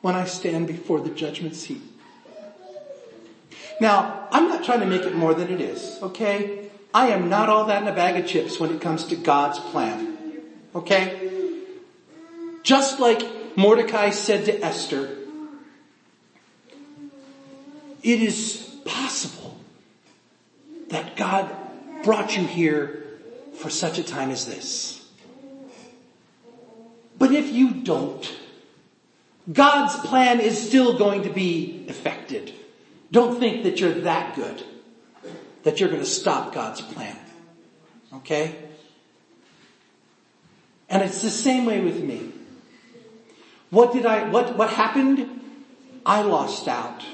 when 0.00 0.14
I 0.14 0.24
stand 0.24 0.66
before 0.66 1.00
the 1.00 1.10
judgment 1.10 1.54
seat. 1.54 1.82
Now, 3.80 4.28
I'm 4.32 4.48
not 4.48 4.64
trying 4.64 4.80
to 4.80 4.86
make 4.86 5.02
it 5.02 5.14
more 5.14 5.34
than 5.34 5.52
it 5.52 5.60
is, 5.60 5.98
okay? 6.02 6.70
I 6.92 7.08
am 7.08 7.28
not 7.28 7.48
all 7.48 7.66
that 7.66 7.82
in 7.82 7.88
a 7.88 7.94
bag 7.94 8.16
of 8.22 8.28
chips 8.28 8.58
when 8.58 8.70
it 8.70 8.80
comes 8.80 9.04
to 9.06 9.16
God's 9.16 9.58
plan. 9.58 10.16
Okay? 10.74 11.30
Just 12.62 12.98
like 12.98 13.22
Mordecai 13.56 14.10
said 14.10 14.46
to 14.46 14.64
Esther, 14.64 15.16
it 18.02 18.22
is 18.22 18.76
possible 18.84 19.58
that 20.88 21.16
God 21.16 21.54
brought 22.04 22.36
you 22.36 22.44
here 22.44 23.04
for 23.54 23.70
such 23.70 23.98
a 23.98 24.02
time 24.02 24.30
as 24.30 24.46
this. 24.46 25.07
But 27.18 27.32
if 27.32 27.52
you 27.52 27.72
don't, 27.72 28.32
God's 29.52 29.96
plan 30.06 30.40
is 30.40 30.60
still 30.60 30.96
going 30.96 31.22
to 31.22 31.30
be 31.30 31.84
effected. 31.88 32.54
Don't 33.10 33.38
think 33.38 33.64
that 33.64 33.80
you're 33.80 33.92
that 33.92 34.36
good, 34.36 34.62
that 35.64 35.80
you're 35.80 35.88
going 35.88 36.02
to 36.02 36.06
stop 36.06 36.54
God's 36.54 36.80
plan. 36.80 37.16
Okay? 38.14 38.54
And 40.88 41.02
it's 41.02 41.22
the 41.22 41.30
same 41.30 41.66
way 41.66 41.80
with 41.80 42.02
me. 42.02 42.32
What 43.70 43.92
did 43.92 44.06
I, 44.06 44.28
what, 44.28 44.56
what 44.56 44.70
happened? 44.70 45.40
I 46.06 46.22
lost 46.22 46.68
out 46.68 47.04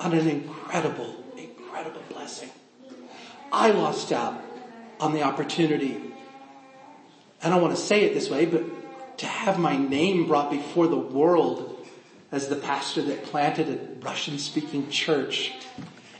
on 0.00 0.12
an 0.12 0.28
incredible, 0.28 1.24
incredible 1.36 2.02
blessing. 2.10 2.50
I 3.52 3.70
lost 3.70 4.12
out 4.12 4.42
on 5.00 5.12
the 5.12 5.22
opportunity. 5.22 6.00
I 7.42 7.48
don't 7.48 7.62
want 7.62 7.74
to 7.74 7.80
say 7.80 8.04
it 8.04 8.14
this 8.14 8.28
way, 8.28 8.44
but 8.46 8.62
to 9.18 9.26
have 9.26 9.58
my 9.58 9.76
name 9.76 10.26
brought 10.26 10.50
before 10.50 10.86
the 10.86 10.96
world 10.96 11.86
as 12.32 12.48
the 12.48 12.56
pastor 12.56 13.02
that 13.02 13.24
planted 13.24 13.68
a 13.68 14.04
Russian 14.04 14.38
speaking 14.38 14.90
church. 14.90 15.52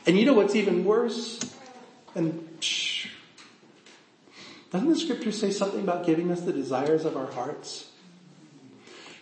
And 0.06 0.18
you 0.18 0.24
know 0.24 0.34
what's 0.34 0.54
even 0.54 0.84
worse? 0.84 1.40
And 2.14 2.48
doesn't 4.70 4.88
the 4.88 4.96
scripture 4.96 5.32
say 5.32 5.50
something 5.50 5.80
about 5.80 6.06
giving 6.06 6.30
us 6.30 6.42
the 6.42 6.52
desires 6.52 7.04
of 7.04 7.16
our 7.16 7.30
hearts? 7.32 7.90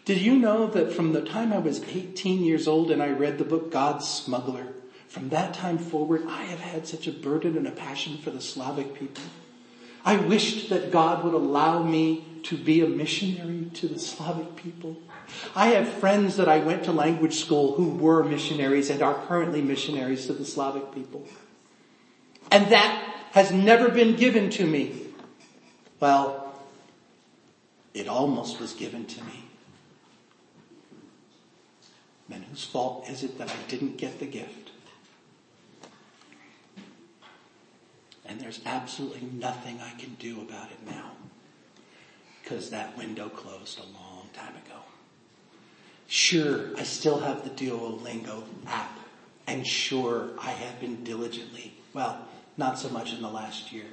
Did 0.04 0.20
you 0.20 0.36
know 0.36 0.66
that 0.66 0.92
from 0.92 1.12
the 1.12 1.22
time 1.22 1.52
I 1.52 1.58
was 1.58 1.82
18 1.84 2.42
years 2.42 2.66
old 2.66 2.90
and 2.90 3.02
I 3.02 3.10
read 3.10 3.38
the 3.38 3.44
book 3.44 3.70
God's 3.70 4.08
Smuggler, 4.08 4.66
from 5.08 5.28
that 5.28 5.54
time 5.54 5.78
forward, 5.78 6.24
I 6.26 6.44
have 6.44 6.60
had 6.60 6.86
such 6.86 7.06
a 7.06 7.12
burden 7.12 7.56
and 7.56 7.68
a 7.68 7.70
passion 7.70 8.16
for 8.18 8.30
the 8.30 8.40
Slavic 8.40 8.94
people. 8.94 9.22
I 10.04 10.16
wished 10.16 10.70
that 10.70 10.90
God 10.90 11.22
would 11.22 11.34
allow 11.34 11.82
me 11.82 12.26
to 12.44 12.56
be 12.56 12.80
a 12.80 12.86
missionary 12.86 13.70
to 13.74 13.88
the 13.88 13.98
Slavic 13.98 14.56
people. 14.56 14.96
I 15.54 15.68
have 15.68 15.88
friends 15.88 16.36
that 16.36 16.48
I 16.48 16.58
went 16.58 16.84
to 16.84 16.92
language 16.92 17.36
school 17.36 17.74
who 17.74 17.90
were 17.90 18.22
missionaries 18.22 18.90
and 18.90 19.02
are 19.02 19.14
currently 19.26 19.62
missionaries 19.62 20.26
to 20.26 20.32
the 20.32 20.44
Slavic 20.44 20.92
people. 20.94 21.26
And 22.50 22.70
that 22.72 23.14
has 23.32 23.50
never 23.50 23.88
been 23.88 24.16
given 24.16 24.50
to 24.50 24.66
me. 24.66 25.06
Well, 26.00 26.54
it 27.94 28.08
almost 28.08 28.60
was 28.60 28.72
given 28.72 29.06
to 29.06 29.24
me. 29.24 29.44
Then 32.28 32.42
whose 32.42 32.64
fault 32.64 33.08
is 33.08 33.22
it 33.22 33.38
that 33.38 33.50
I 33.50 33.68
didn't 33.68 33.96
get 33.96 34.18
the 34.18 34.26
gift? 34.26 34.70
And 38.24 38.40
there's 38.40 38.60
absolutely 38.64 39.28
nothing 39.32 39.80
I 39.80 39.98
can 39.98 40.14
do 40.14 40.40
about 40.40 40.70
it 40.70 40.78
now 40.86 41.12
because 42.52 42.68
that 42.68 42.96
window 42.98 43.30
closed 43.30 43.78
a 43.78 43.82
long 43.94 44.28
time 44.34 44.54
ago. 44.66 44.76
Sure, 46.06 46.76
I 46.76 46.82
still 46.82 47.18
have 47.18 47.44
the 47.44 47.50
Duolingo 47.50 48.44
app 48.66 48.98
and 49.46 49.66
sure, 49.66 50.30
I 50.38 50.50
have 50.50 50.78
been 50.78 51.02
diligently, 51.02 51.72
well, 51.94 52.28
not 52.58 52.78
so 52.78 52.90
much 52.90 53.14
in 53.14 53.22
the 53.22 53.30
last 53.30 53.72
year, 53.72 53.86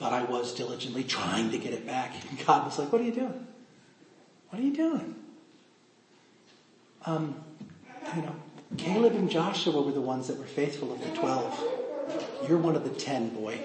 but 0.00 0.12
I 0.12 0.24
was 0.24 0.52
diligently 0.52 1.04
trying 1.04 1.52
to 1.52 1.58
get 1.58 1.72
it 1.72 1.86
back. 1.86 2.12
And 2.28 2.44
God 2.44 2.64
was 2.66 2.78
like, 2.80 2.90
what 2.92 3.00
are 3.00 3.04
you 3.04 3.12
doing? 3.12 3.46
What 4.50 4.60
are 4.60 4.64
you 4.64 4.74
doing? 4.74 5.14
Um, 7.06 7.36
you 8.16 8.22
know, 8.22 8.34
Caleb 8.76 9.14
and 9.14 9.30
Joshua 9.30 9.80
were 9.80 9.92
the 9.92 10.00
ones 10.00 10.26
that 10.26 10.36
were 10.38 10.44
faithful 10.44 10.92
of 10.92 11.00
the 11.00 11.10
twelve. 11.18 11.58
You're 12.48 12.58
one 12.58 12.74
of 12.74 12.84
the 12.84 12.90
ten, 12.90 13.28
boy. 13.28 13.58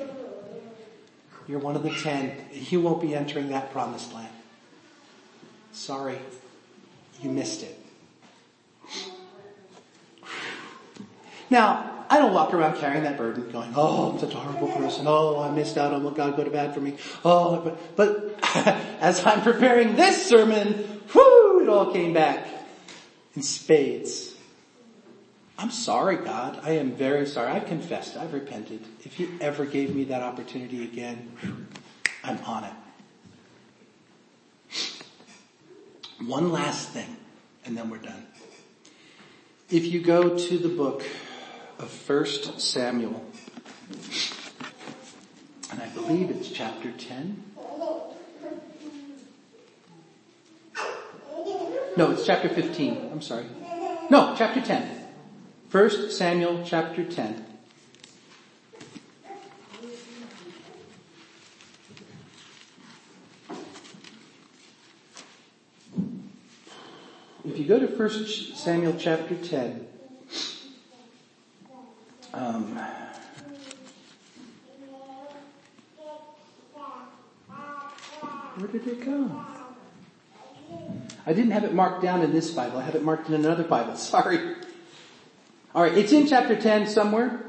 You're 1.47 1.59
one 1.59 1.75
of 1.75 1.83
the 1.83 1.91
ten. 1.91 2.33
You 2.51 2.81
won't 2.81 3.01
be 3.01 3.15
entering 3.15 3.49
that 3.49 3.71
promised 3.71 4.13
land. 4.13 4.27
Sorry, 5.71 6.19
you 7.21 7.29
missed 7.29 7.63
it. 7.63 7.79
Now, 11.49 12.05
I 12.09 12.19
don't 12.19 12.33
walk 12.33 12.53
around 12.53 12.77
carrying 12.77 13.03
that 13.03 13.17
burden 13.17 13.49
going, 13.51 13.73
oh, 13.75 14.11
I'm 14.11 14.19
such 14.19 14.33
a 14.33 14.37
horrible 14.37 14.69
person. 14.69 15.05
Oh, 15.07 15.41
I 15.41 15.51
missed 15.51 15.77
out 15.77 15.93
on 15.93 16.03
what 16.03 16.15
God 16.15 16.35
could 16.35 16.45
have 16.45 16.55
had 16.55 16.73
for 16.73 16.81
me. 16.81 16.95
Oh, 17.23 17.59
but, 17.61 17.95
but 17.95 18.39
as 19.01 19.25
I'm 19.25 19.41
preparing 19.41 19.95
this 19.95 20.25
sermon, 20.25 21.01
whoo, 21.13 21.61
it 21.61 21.69
all 21.69 21.91
came 21.91 22.13
back 22.13 22.47
in 23.35 23.41
spades. 23.41 24.36
I'm 25.59 25.71
sorry, 25.71 26.17
God. 26.17 26.59
I 26.61 26.71
am 26.71 26.91
very 26.91 27.25
sorry. 27.25 27.51
I've 27.51 27.65
confessed. 27.65 28.15
I've 28.15 28.33
repented. 28.33 28.85
If 29.03 29.19
you 29.19 29.29
ever 29.41 29.65
gave 29.65 29.95
me 29.95 30.03
that 30.05 30.21
opportunity 30.21 30.83
again, 30.83 31.31
I'm 32.23 32.37
on 32.45 32.65
it. 32.65 32.73
One 36.23 36.51
last 36.51 36.89
thing, 36.89 37.17
and 37.65 37.75
then 37.75 37.89
we're 37.89 37.97
done. 37.97 38.27
If 39.69 39.85
you 39.85 40.01
go 40.01 40.37
to 40.37 40.57
the 40.57 40.69
book 40.69 41.03
of 41.79 41.89
First 41.89 42.59
Samuel, 42.59 43.23
and 45.71 45.81
I 45.81 45.87
believe 45.89 46.29
it's 46.29 46.49
chapter 46.49 46.91
10. 46.91 47.43
No, 51.97 52.11
it's 52.11 52.25
chapter 52.25 52.47
15. 52.47 53.09
I'm 53.11 53.21
sorry. 53.21 53.45
No, 54.09 54.35
chapter 54.37 54.61
10. 54.61 54.96
1 55.69 56.11
Samuel 56.11 56.63
chapter 56.63 57.03
10. 57.03 57.45
If 67.43 67.57
you 67.57 67.65
go 67.65 67.79
to 67.79 67.87
1 67.87 68.27
Samuel 68.55 68.95
chapter 68.97 69.35
10, 69.35 69.85
um, 72.33 72.79
where 78.55 78.67
did 78.71 78.87
it 78.87 79.03
go? 79.03 79.45
I 81.25 81.33
didn't 81.33 81.51
have 81.51 81.65
it 81.65 81.73
marked 81.73 82.01
down 82.01 82.21
in 82.21 82.31
this 82.31 82.51
Bible. 82.51 82.77
I 82.77 82.83
have 82.83 82.95
it 82.95 83.03
marked 83.03 83.27
in 83.27 83.35
another 83.35 83.65
Bible. 83.65 83.95
Sorry. 83.97 84.55
All 85.77 85.83
right, 85.83 85.95
it's 85.95 86.11
in 86.11 86.25
chapter 86.25 86.55
10 86.55 86.87
somewhere. 86.87 87.39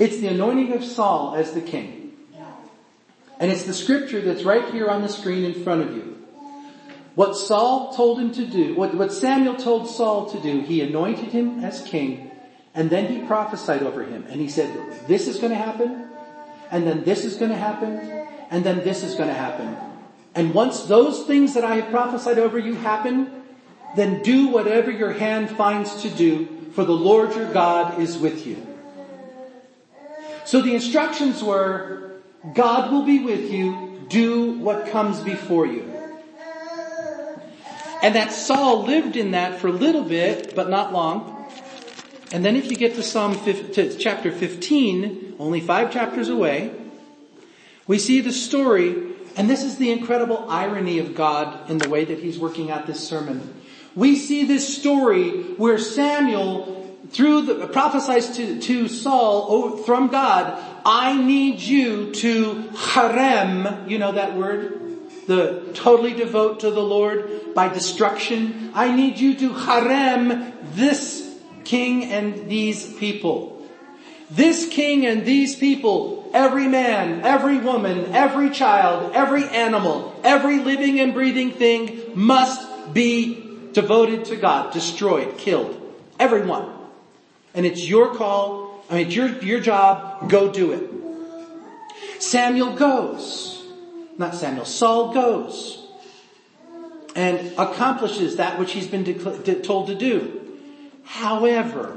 It's 0.00 0.16
the 0.16 0.26
anointing 0.26 0.72
of 0.72 0.82
Saul 0.82 1.36
as 1.36 1.52
the 1.52 1.60
king. 1.60 2.12
And 3.38 3.52
it's 3.52 3.66
the 3.66 3.72
scripture 3.72 4.20
that's 4.20 4.42
right 4.42 4.68
here 4.72 4.88
on 4.88 5.02
the 5.02 5.08
screen 5.08 5.44
in 5.44 5.62
front 5.62 5.82
of 5.82 5.94
you. 5.94 6.18
What 7.14 7.36
Saul 7.36 7.94
told 7.94 8.18
him 8.18 8.32
to 8.32 8.44
do, 8.44 8.74
what, 8.74 8.96
what 8.96 9.12
Samuel 9.12 9.54
told 9.54 9.88
Saul 9.88 10.28
to 10.30 10.40
do, 10.40 10.60
he 10.62 10.80
anointed 10.80 11.26
him 11.26 11.62
as 11.62 11.80
king, 11.82 12.32
and 12.74 12.90
then 12.90 13.12
he 13.12 13.24
prophesied 13.28 13.84
over 13.84 14.02
him. 14.02 14.26
And 14.28 14.40
he 14.40 14.48
said, 14.48 15.06
this 15.06 15.28
is 15.28 15.38
going 15.38 15.52
to 15.52 15.56
happen, 15.56 16.08
and 16.72 16.84
then 16.84 17.04
this 17.04 17.24
is 17.24 17.36
going 17.36 17.52
to 17.52 17.56
happen, 17.56 17.96
and 18.50 18.64
then 18.64 18.78
this 18.78 19.04
is 19.04 19.14
going 19.14 19.28
to 19.28 19.36
happen. 19.36 19.76
And 20.34 20.52
once 20.52 20.82
those 20.82 21.22
things 21.28 21.54
that 21.54 21.62
I 21.62 21.76
have 21.76 21.92
prophesied 21.92 22.40
over 22.40 22.58
you 22.58 22.74
happen, 22.74 23.44
then 23.94 24.20
do 24.24 24.48
whatever 24.48 24.90
your 24.90 25.12
hand 25.12 25.48
finds 25.48 26.02
to 26.02 26.10
do 26.10 26.57
for 26.72 26.84
the 26.84 26.92
Lord 26.92 27.34
your 27.34 27.52
God 27.52 28.00
is 28.00 28.18
with 28.18 28.46
you. 28.46 28.66
So 30.44 30.60
the 30.60 30.74
instructions 30.74 31.42
were, 31.42 32.12
God 32.54 32.90
will 32.90 33.04
be 33.04 33.18
with 33.18 33.50
you, 33.50 34.06
do 34.08 34.52
what 34.52 34.88
comes 34.90 35.20
before 35.20 35.66
you. 35.66 35.84
And 38.02 38.14
that 38.14 38.32
Saul 38.32 38.84
lived 38.84 39.16
in 39.16 39.32
that 39.32 39.60
for 39.60 39.68
a 39.68 39.72
little 39.72 40.04
bit, 40.04 40.54
but 40.54 40.70
not 40.70 40.92
long. 40.92 41.34
And 42.32 42.44
then 42.44 42.56
if 42.56 42.70
you 42.70 42.76
get 42.76 42.94
to 42.94 43.02
Psalm 43.02 43.34
15, 43.34 43.72
to 43.72 43.98
chapter 43.98 44.30
15, 44.30 45.36
only 45.38 45.60
five 45.60 45.92
chapters 45.92 46.28
away, 46.28 46.72
We 47.88 47.98
see 47.98 48.20
the 48.20 48.32
story, 48.32 48.94
and 49.34 49.48
this 49.48 49.64
is 49.64 49.78
the 49.78 49.90
incredible 49.90 50.44
irony 50.50 50.98
of 50.98 51.14
God 51.14 51.70
in 51.70 51.78
the 51.78 51.88
way 51.88 52.04
that 52.04 52.18
He's 52.18 52.38
working 52.38 52.70
out 52.70 52.86
this 52.86 53.00
sermon. 53.00 53.57
We 53.94 54.16
see 54.16 54.44
this 54.44 54.76
story 54.78 55.42
where 55.54 55.78
Samuel, 55.78 56.96
through 57.10 57.42
the, 57.42 57.66
prophesies 57.68 58.36
to, 58.36 58.60
to 58.60 58.88
Saul 58.88 59.78
from 59.78 60.08
God, 60.08 60.62
I 60.84 61.20
need 61.20 61.60
you 61.60 62.12
to 62.14 62.70
herem, 62.74 63.88
you 63.88 63.98
know 63.98 64.12
that 64.12 64.36
word? 64.36 64.84
The 65.26 65.70
totally 65.74 66.14
devote 66.14 66.60
to 66.60 66.70
the 66.70 66.82
Lord 66.82 67.54
by 67.54 67.68
destruction. 67.68 68.70
I 68.74 68.94
need 68.94 69.18
you 69.18 69.34
to 69.36 69.50
herem 69.50 70.52
this 70.74 71.38
king 71.64 72.04
and 72.04 72.48
these 72.48 72.94
people. 72.94 73.66
This 74.30 74.68
king 74.68 75.06
and 75.06 75.24
these 75.24 75.56
people, 75.56 76.30
every 76.34 76.68
man, 76.68 77.22
every 77.24 77.58
woman, 77.58 78.14
every 78.14 78.50
child, 78.50 79.12
every 79.14 79.44
animal, 79.44 80.18
every 80.22 80.60
living 80.60 81.00
and 81.00 81.14
breathing 81.14 81.50
thing 81.52 82.12
must 82.14 82.92
be 82.92 83.47
devoted 83.72 84.26
to 84.26 84.36
God, 84.36 84.72
destroyed, 84.72 85.38
killed. 85.38 85.74
Everyone. 86.18 86.72
And 87.54 87.66
it's 87.66 87.86
your 87.88 88.14
call, 88.14 88.84
I 88.90 88.94
mean 88.94 89.06
it's 89.06 89.16
your, 89.16 89.28
your 89.42 89.60
job, 89.60 90.28
go 90.28 90.52
do 90.52 90.72
it. 90.72 92.22
Samuel 92.22 92.74
goes. 92.74 93.64
Not 94.16 94.34
Samuel, 94.34 94.64
Saul 94.64 95.12
goes. 95.12 95.86
And 97.14 97.52
accomplishes 97.58 98.36
that 98.36 98.58
which 98.58 98.72
he's 98.72 98.86
been 98.86 99.04
de- 99.04 99.60
told 99.60 99.88
to 99.88 99.94
do. 99.94 100.40
However, 101.04 101.96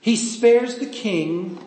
he 0.00 0.16
spares 0.16 0.78
the 0.78 0.86
king 0.86 1.58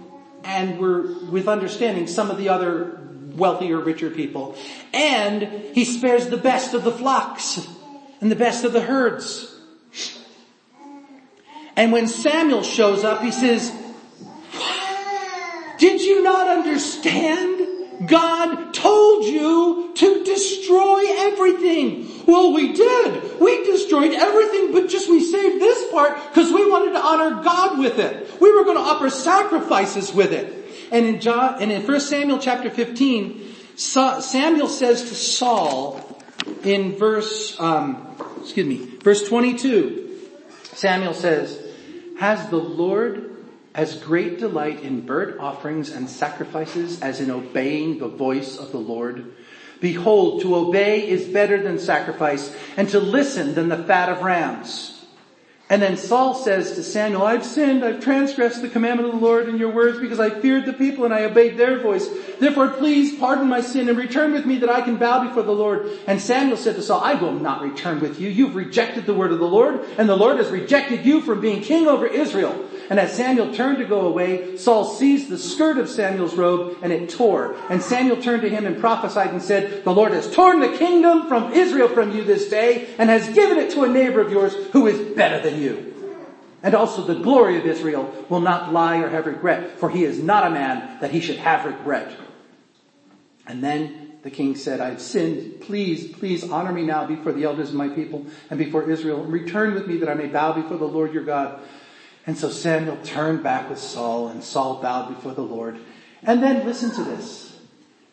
and 0.44 0.80
we're, 0.80 1.26
with 1.30 1.48
understanding, 1.48 2.08
some 2.08 2.30
of 2.32 2.38
the 2.38 2.50
other 2.50 3.00
wealthier, 3.36 3.78
richer 3.80 4.10
people. 4.10 4.56
And 4.94 5.44
he 5.74 5.86
spares 5.86 6.28
the 6.28 6.38
best 6.38 6.74
of 6.74 6.84
the 6.84 6.92
flocks 6.92 7.68
and 8.22 8.32
the 8.32 8.36
best 8.36 8.64
of 8.64 8.74
the 8.74 8.82
herds. 8.82 9.56
And 11.76 11.92
when 11.92 12.08
Samuel 12.08 12.64
shows 12.64 13.04
up, 13.04 13.22
he 13.22 13.32
says, 13.32 13.72
did 15.78 16.02
you 16.02 16.22
not 16.22 16.48
understand? 16.48 18.08
God 18.08 18.74
told 18.74 19.26
you 19.26 19.92
to 19.96 20.24
destroy 20.26 21.04
everything. 21.20 22.26
Well, 22.26 22.54
we 22.54 22.74
did. 22.74 23.40
We 23.40 23.64
destroyed 23.66 24.14
everything, 24.14 24.74
but 24.74 24.90
just 24.90 25.10
we 25.10 25.22
saved 25.22 25.62
this 25.62 25.92
part 25.92 26.18
because 26.30 26.52
we 26.52 26.70
wanted 26.70 26.94
to 26.94 27.00
honor 27.00 27.42
God 27.44 27.80
with 27.80 27.98
it. 27.98 28.40
We 28.42 28.54
were 28.54 28.66
going 28.66 28.78
to 28.78 28.84
offer 28.84 29.10
sacrifices 29.10 30.14
with 30.14 30.34
it. 30.34 30.56
And 30.92 31.06
in 31.06 31.22
John, 31.22 31.62
and 31.62 31.72
in 31.72 31.86
1 31.86 32.00
Samuel 32.02 32.40
chapter 32.40 32.70
15, 32.70 33.56
Samuel 33.76 34.68
says 34.68 35.04
to 35.04 35.16
Saul 35.16 36.09
in 36.63 36.97
verse, 36.97 37.60
um, 37.60 38.15
excuse 38.41 38.65
me, 38.65 38.78
verse 39.04 39.28
22, 39.28 40.19
Samuel 40.63 41.13
says, 41.13 41.60
has 42.19 42.49
the 42.49 42.58
Lord 42.58 43.38
as 43.73 43.97
great 43.99 44.39
delight 44.39 44.82
in 44.82 45.02
burnt 45.02 45.39
offerings 45.39 45.89
and 45.89 46.10
sacrifices 46.10 47.02
as 47.02 47.21
in 47.21 47.32
obeying 47.32 47.99
the 47.99 48.08
voice 48.08 48.58
of 48.58 48.71
the 48.71 48.78
Lord? 48.78 49.34
Behold, 49.80 50.41
to 50.41 50.56
obey 50.56 51.08
is 51.08 51.25
better 51.25 51.62
than 51.62 51.80
sacrifice 51.80 52.54
and 52.75 52.89
to 52.89 52.99
listen 52.99 53.56
than 53.56 53.69
the 53.69 53.84
fat 53.84 54.10
of 54.10 54.21
rams. 54.21 54.88
And 55.72 55.84
then 55.84 55.98
Saul 55.98 56.34
says 56.34 56.72
to 56.74 56.84
Samuel, 56.84 57.22
I've 57.22 57.46
sinned, 57.46 57.86
I've 57.86 58.00
transgressed 58.00 58.64
the 58.64 58.70
commandment 58.70 59.14
of 59.14 59.20
the 59.20 59.26
Lord 59.26 59.48
in 59.48 59.60
your 59.60 59.70
words 59.70 60.00
because 60.00 60.20
I 60.20 60.32
feared 60.32 60.66
the 60.66 60.74
people 60.74 61.06
and 61.06 61.14
I 61.14 61.26
obeyed 61.26 61.58
their 61.58 61.78
voice. 61.78 62.10
Therefore 62.40 62.70
please 62.70 63.20
pardon 63.20 63.48
my 63.48 63.62
sin 63.62 63.88
and 63.88 63.96
return 63.96 64.34
with 64.34 64.48
me 64.48 64.58
that 64.58 64.70
I 64.70 64.82
can 64.82 64.98
bow 64.98 65.28
before 65.28 65.44
the 65.44 65.52
Lord. 65.52 65.92
And 66.08 66.20
Samuel 66.20 66.58
said 66.58 66.76
to 66.76 66.82
Saul, 66.82 67.02
I 67.02 67.14
will 67.14 67.34
not 67.34 67.62
return 67.62 68.00
with 68.00 68.20
you. 68.20 68.30
You've 68.30 68.56
rejected 68.56 69.06
the 69.06 69.14
word 69.14 69.32
of 69.32 69.38
the 69.38 69.48
Lord 69.48 69.86
and 70.00 70.10
the 70.10 70.18
Lord 70.18 70.38
has 70.38 70.50
rejected 70.50 71.06
you 71.06 71.22
from 71.22 71.40
being 71.40 71.62
king 71.62 71.88
over 71.88 72.08
Israel. 72.08 72.66
And 72.89 72.99
as 72.99 73.15
Samuel 73.15 73.54
turned 73.54 73.78
to 73.78 73.86
go 73.86 74.02
away, 74.02 74.58
Saul 74.58 74.84
seized 74.84 75.30
the 75.30 75.38
skirt 75.38 75.78
of 75.78 75.88
Samuel's 75.88 76.34
robe 76.34 76.78
and 76.82 76.91
it 76.91 77.10
tore. 77.10 77.56
And 77.69 77.82
Samuel 77.84 78.21
turned 78.21 78.41
to 78.41 78.49
him 78.49 78.65
and 78.65 78.80
prophesied 78.80 79.30
and 79.30 79.41
said, 79.41 79.84
the 79.84 79.93
Lord 79.93 80.12
has 80.12 80.32
torn 80.32 80.60
the 80.60 80.75
kingdom 80.75 81.28
from 81.28 81.54
Israel 81.54 81.88
from 81.88 82.15
you 82.15 82.23
this 82.23 82.49
day 82.49 82.89
and 82.97 83.10
has 83.10 83.30
given 83.30 83.60
it 83.60 83.71
to 83.71 83.84
a 83.84 83.88
neighbor 83.88 84.21
of 84.21 84.32
yours 84.32 84.56
who 84.71 84.88
is 84.88 85.15
better 85.15 85.39
than 85.39 85.62
you. 85.62 85.93
And 86.63 86.73
also 86.73 87.04
the 87.04 87.15
glory 87.15 87.58
of 87.58 87.65
Israel 87.65 88.12
will 88.28 88.41
not 88.41 88.73
lie 88.73 88.97
or 88.97 89.10
have 89.10 89.28
regret, 89.28 89.80
for 89.80 89.89
he 89.89 90.04
is 90.04 90.19
not 90.19 90.47
a 90.47 90.49
man 90.49 90.99
that 90.99 91.12
he 91.12 91.21
should 91.21 91.38
have 91.38 91.65
regret. 91.65 92.12
And 93.47 93.63
then 93.63 94.17
the 94.23 94.32
king 94.32 94.56
said, 94.56 94.82
I've 94.82 94.99
sinned. 94.99 95.62
Please, 95.62 96.12
please 96.12 96.49
honor 96.49 96.73
me 96.73 96.84
now 96.84 97.06
before 97.06 97.32
the 97.32 97.45
elders 97.45 97.69
of 97.69 97.75
my 97.75 97.88
people 97.88 98.25
and 98.49 98.60
before 98.60 98.89
Israel. 98.89 99.23
Return 99.23 99.73
with 99.73 99.88
me 99.88 99.97
that 99.97 100.10
I 100.10 100.15
may 100.15 100.28
bow 100.28 100.54
before 100.54 100.78
the 100.78 100.88
Lord 100.88 101.13
your 101.13 101.23
God. 101.23 101.62
And 102.28 102.38
so 102.38 102.50
Samuel 102.50 102.98
turned 103.04 103.44
back 103.44 103.70
with 103.70 103.80
Saul 103.80 104.28
and 104.28 104.44
Saul 104.44 104.82
bowed 104.82 105.16
before 105.16 105.34
the 105.34 105.42
Lord. 105.42 105.80
And 106.22 106.44
then 106.44 106.66
listen 106.66 106.92
to 106.92 107.04
this. 107.04 107.58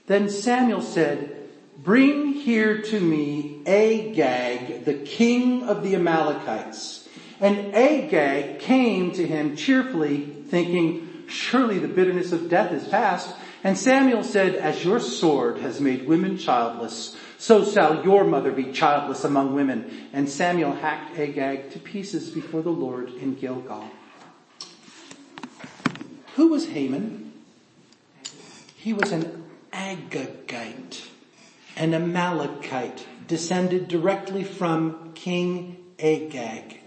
Then 0.07 0.29
Samuel 0.29 0.83
said, 0.83 1.49
bring 1.79 2.33
here 2.33 2.81
to 2.81 3.01
me 3.01 3.63
Agag, 3.67 4.85
the 4.85 4.95
king 4.95 5.65
of 5.65 5.83
the 5.83 5.97
Amalekites. 5.97 7.09
And 7.41 7.75
Agag 7.75 8.61
came 8.61 9.13
to 9.13 9.27
him 9.27 9.57
cheerfully 9.57 10.21
thinking, 10.49 11.25
surely 11.29 11.79
the 11.79 11.89
bitterness 11.89 12.33
of 12.33 12.49
death 12.49 12.73
is 12.73 12.87
past. 12.89 13.35
And 13.65 13.77
Samuel 13.77 14.23
said, 14.23 14.55
as 14.55 14.85
your 14.85 15.01
sword 15.01 15.59
has 15.59 15.81
made 15.81 16.07
women 16.07 16.39
childless, 16.39 17.17
so 17.39 17.65
shall 17.65 18.05
your 18.05 18.25
mother 18.25 18.51
be 18.51 18.73
childless 18.73 19.25
among 19.25 19.55
women. 19.55 20.09
And 20.13 20.29
Samuel 20.29 20.73
hacked 20.73 21.19
Agag 21.19 21.71
to 21.73 21.79
pieces 21.79 22.31
before 22.31 22.63
the 22.63 22.71
Lord 22.71 23.11
in 23.15 23.35
Gilgal. 23.35 23.91
Who 26.37 26.49
was 26.49 26.69
Haman? 26.69 27.33
He 28.77 28.93
was 28.93 29.13
an 29.13 29.45
Agagite, 29.73 31.07
an 31.77 31.93
Amalekite, 31.93 33.07
descended 33.27 33.89
directly 33.89 34.45
from 34.45 35.13
King 35.15 35.77
Agag. 35.99 36.81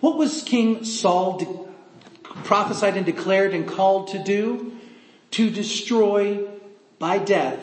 What 0.00 0.16
was 0.16 0.42
King 0.42 0.84
Saul 0.84 1.38
de- 1.38 2.32
prophesied 2.44 2.96
and 2.96 3.04
declared 3.04 3.54
and 3.54 3.66
called 3.68 4.08
to 4.08 4.22
do? 4.22 4.72
To 5.32 5.50
destroy 5.50 6.48
by 6.98 7.18
death 7.18 7.60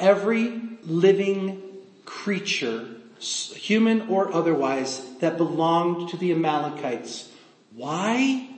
every 0.00 0.60
living 0.86 1.62
creature, 2.04 2.86
human 3.18 4.08
or 4.08 4.32
otherwise, 4.32 5.02
that 5.20 5.36
belonged 5.36 6.10
to 6.10 6.16
the 6.16 6.32
Amalekites. 6.32 7.28
Why? 7.74 8.48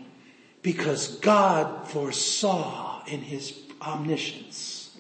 because 0.63 1.17
God 1.17 1.89
foresaw 1.89 3.03
in 3.07 3.21
his 3.21 3.59
omniscience 3.81 4.97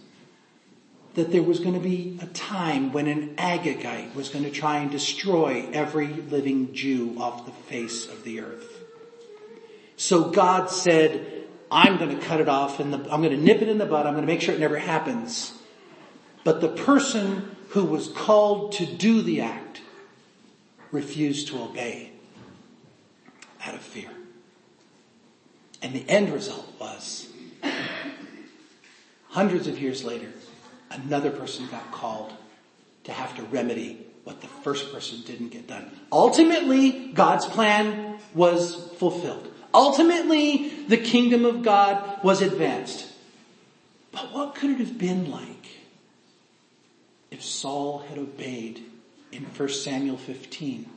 that 1.14 1.32
there 1.32 1.42
was 1.42 1.58
going 1.58 1.74
to 1.74 1.80
be 1.80 2.18
a 2.22 2.26
time 2.26 2.92
when 2.92 3.08
an 3.08 3.34
Agagite 3.36 4.14
was 4.14 4.28
going 4.28 4.44
to 4.44 4.50
try 4.50 4.78
and 4.78 4.90
destroy 4.90 5.68
every 5.72 6.06
living 6.06 6.74
Jew 6.74 7.16
off 7.18 7.44
the 7.44 7.52
face 7.52 8.06
of 8.06 8.22
the 8.22 8.40
earth. 8.40 8.84
So 9.96 10.30
God 10.30 10.70
said, 10.70 11.44
I'm 11.70 11.98
going 11.98 12.16
to 12.16 12.24
cut 12.24 12.40
it 12.40 12.48
off 12.48 12.78
and 12.78 12.94
I'm 12.94 13.20
going 13.20 13.30
to 13.30 13.36
nip 13.36 13.60
it 13.60 13.68
in 13.68 13.78
the 13.78 13.86
bud. 13.86 14.06
I'm 14.06 14.14
going 14.14 14.26
to 14.26 14.32
make 14.32 14.40
sure 14.40 14.54
it 14.54 14.60
never 14.60 14.78
happens. 14.78 15.52
But 16.48 16.62
the 16.62 16.68
person 16.68 17.54
who 17.72 17.84
was 17.84 18.08
called 18.08 18.72
to 18.72 18.87
do 18.87 19.20
the 19.20 19.42
act 19.42 19.82
refused 20.90 21.48
to 21.48 21.62
obey 21.62 22.11
out 23.66 23.74
of 23.74 23.82
fear. 23.82 24.08
And 25.82 25.92
the 25.92 26.08
end 26.08 26.32
result 26.32 26.66
was 26.80 27.28
hundreds 29.28 29.66
of 29.66 29.78
years 29.78 30.05
later, 30.05 30.32
another 30.90 31.30
person 31.30 31.68
got 31.70 31.92
called 31.92 32.32
to 33.05 33.12
have 33.12 33.36
to 33.36 33.42
remedy 33.42 34.07
what 34.24 34.40
the 34.40 34.49
first 34.49 34.90
person 34.90 35.20
didn't 35.26 35.51
get 35.51 35.66
done. 35.66 35.90
Ultimately, 36.11 37.12
God's 37.12 37.44
plan 37.44 38.20
was 38.32 38.90
fulfilled. 38.96 39.53
Ultimately, 39.74 40.70
the 40.88 40.96
kingdom 40.96 41.44
of 41.44 41.62
God 41.62 42.24
was 42.24 42.40
advanced. 42.40 43.07
But 44.12 44.32
what 44.32 44.55
could 44.55 44.70
it 44.70 44.78
have 44.78 44.96
been 44.96 45.30
like 45.30 45.57
if 47.31 47.43
Saul 47.43 47.99
had 47.99 48.18
obeyed 48.18 48.83
in 49.33 49.45
1 49.45 49.68
Samuel 49.68 50.16
15 50.16 50.89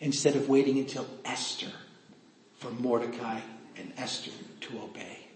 instead 0.00 0.36
of 0.36 0.48
waiting 0.48 0.78
until 0.78 1.06
Esther 1.24 1.70
for 2.58 2.70
Mordecai 2.70 3.40
and 3.76 3.92
Esther 3.96 4.30
to 4.62 4.80
obey 4.80 5.26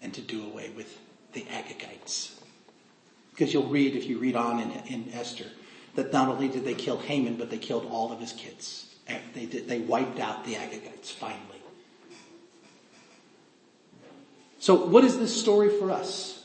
and 0.00 0.14
to 0.14 0.20
do 0.20 0.44
away 0.44 0.70
with 0.76 0.98
the 1.32 1.42
Agagites. 1.42 2.38
Because 3.32 3.52
you'll 3.52 3.66
read, 3.66 3.96
if 3.96 4.06
you 4.06 4.18
read 4.18 4.36
on 4.36 4.60
in, 4.60 4.70
in 4.86 5.12
Esther, 5.12 5.46
that 5.94 6.12
not 6.12 6.28
only 6.28 6.48
did 6.48 6.64
they 6.64 6.74
kill 6.74 6.98
Haman, 6.98 7.36
but 7.36 7.50
they 7.50 7.58
killed 7.58 7.86
all 7.90 8.12
of 8.12 8.20
his 8.20 8.32
kids. 8.32 8.94
They, 9.34 9.46
did, 9.46 9.68
they 9.68 9.80
wiped 9.80 10.18
out 10.18 10.44
the 10.44 10.54
Agagites 10.54 11.12
finally. 11.12 11.40
So 14.58 14.74
what 14.74 15.04
is 15.04 15.18
this 15.18 15.38
story 15.38 15.68
for 15.78 15.90
us? 15.90 16.44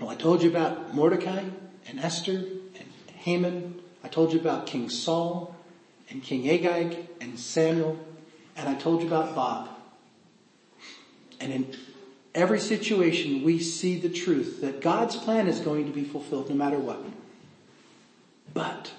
Well, 0.00 0.10
I 0.10 0.14
told 0.14 0.42
you 0.42 0.50
about 0.50 0.94
Mordecai 0.94 1.44
and 1.86 2.00
Esther 2.00 2.36
and 2.36 2.88
Haman. 3.16 3.80
I 4.02 4.08
told 4.08 4.32
you 4.32 4.40
about 4.40 4.66
King 4.66 4.88
Saul 4.88 5.54
and 6.08 6.22
King 6.22 6.48
Agag 6.48 6.96
and 7.20 7.38
Samuel. 7.38 7.98
And 8.56 8.68
I 8.68 8.74
told 8.74 9.02
you 9.02 9.06
about 9.06 9.34
Bob. 9.34 9.68
And 11.40 11.52
in 11.52 11.76
every 12.34 12.60
situation, 12.60 13.42
we 13.42 13.58
see 13.58 13.98
the 13.98 14.08
truth 14.08 14.60
that 14.60 14.80
God's 14.80 15.16
plan 15.16 15.48
is 15.48 15.60
going 15.60 15.86
to 15.86 15.92
be 15.92 16.04
fulfilled 16.04 16.50
no 16.50 16.56
matter 16.56 16.78
what. 16.78 17.02
But 18.52 18.92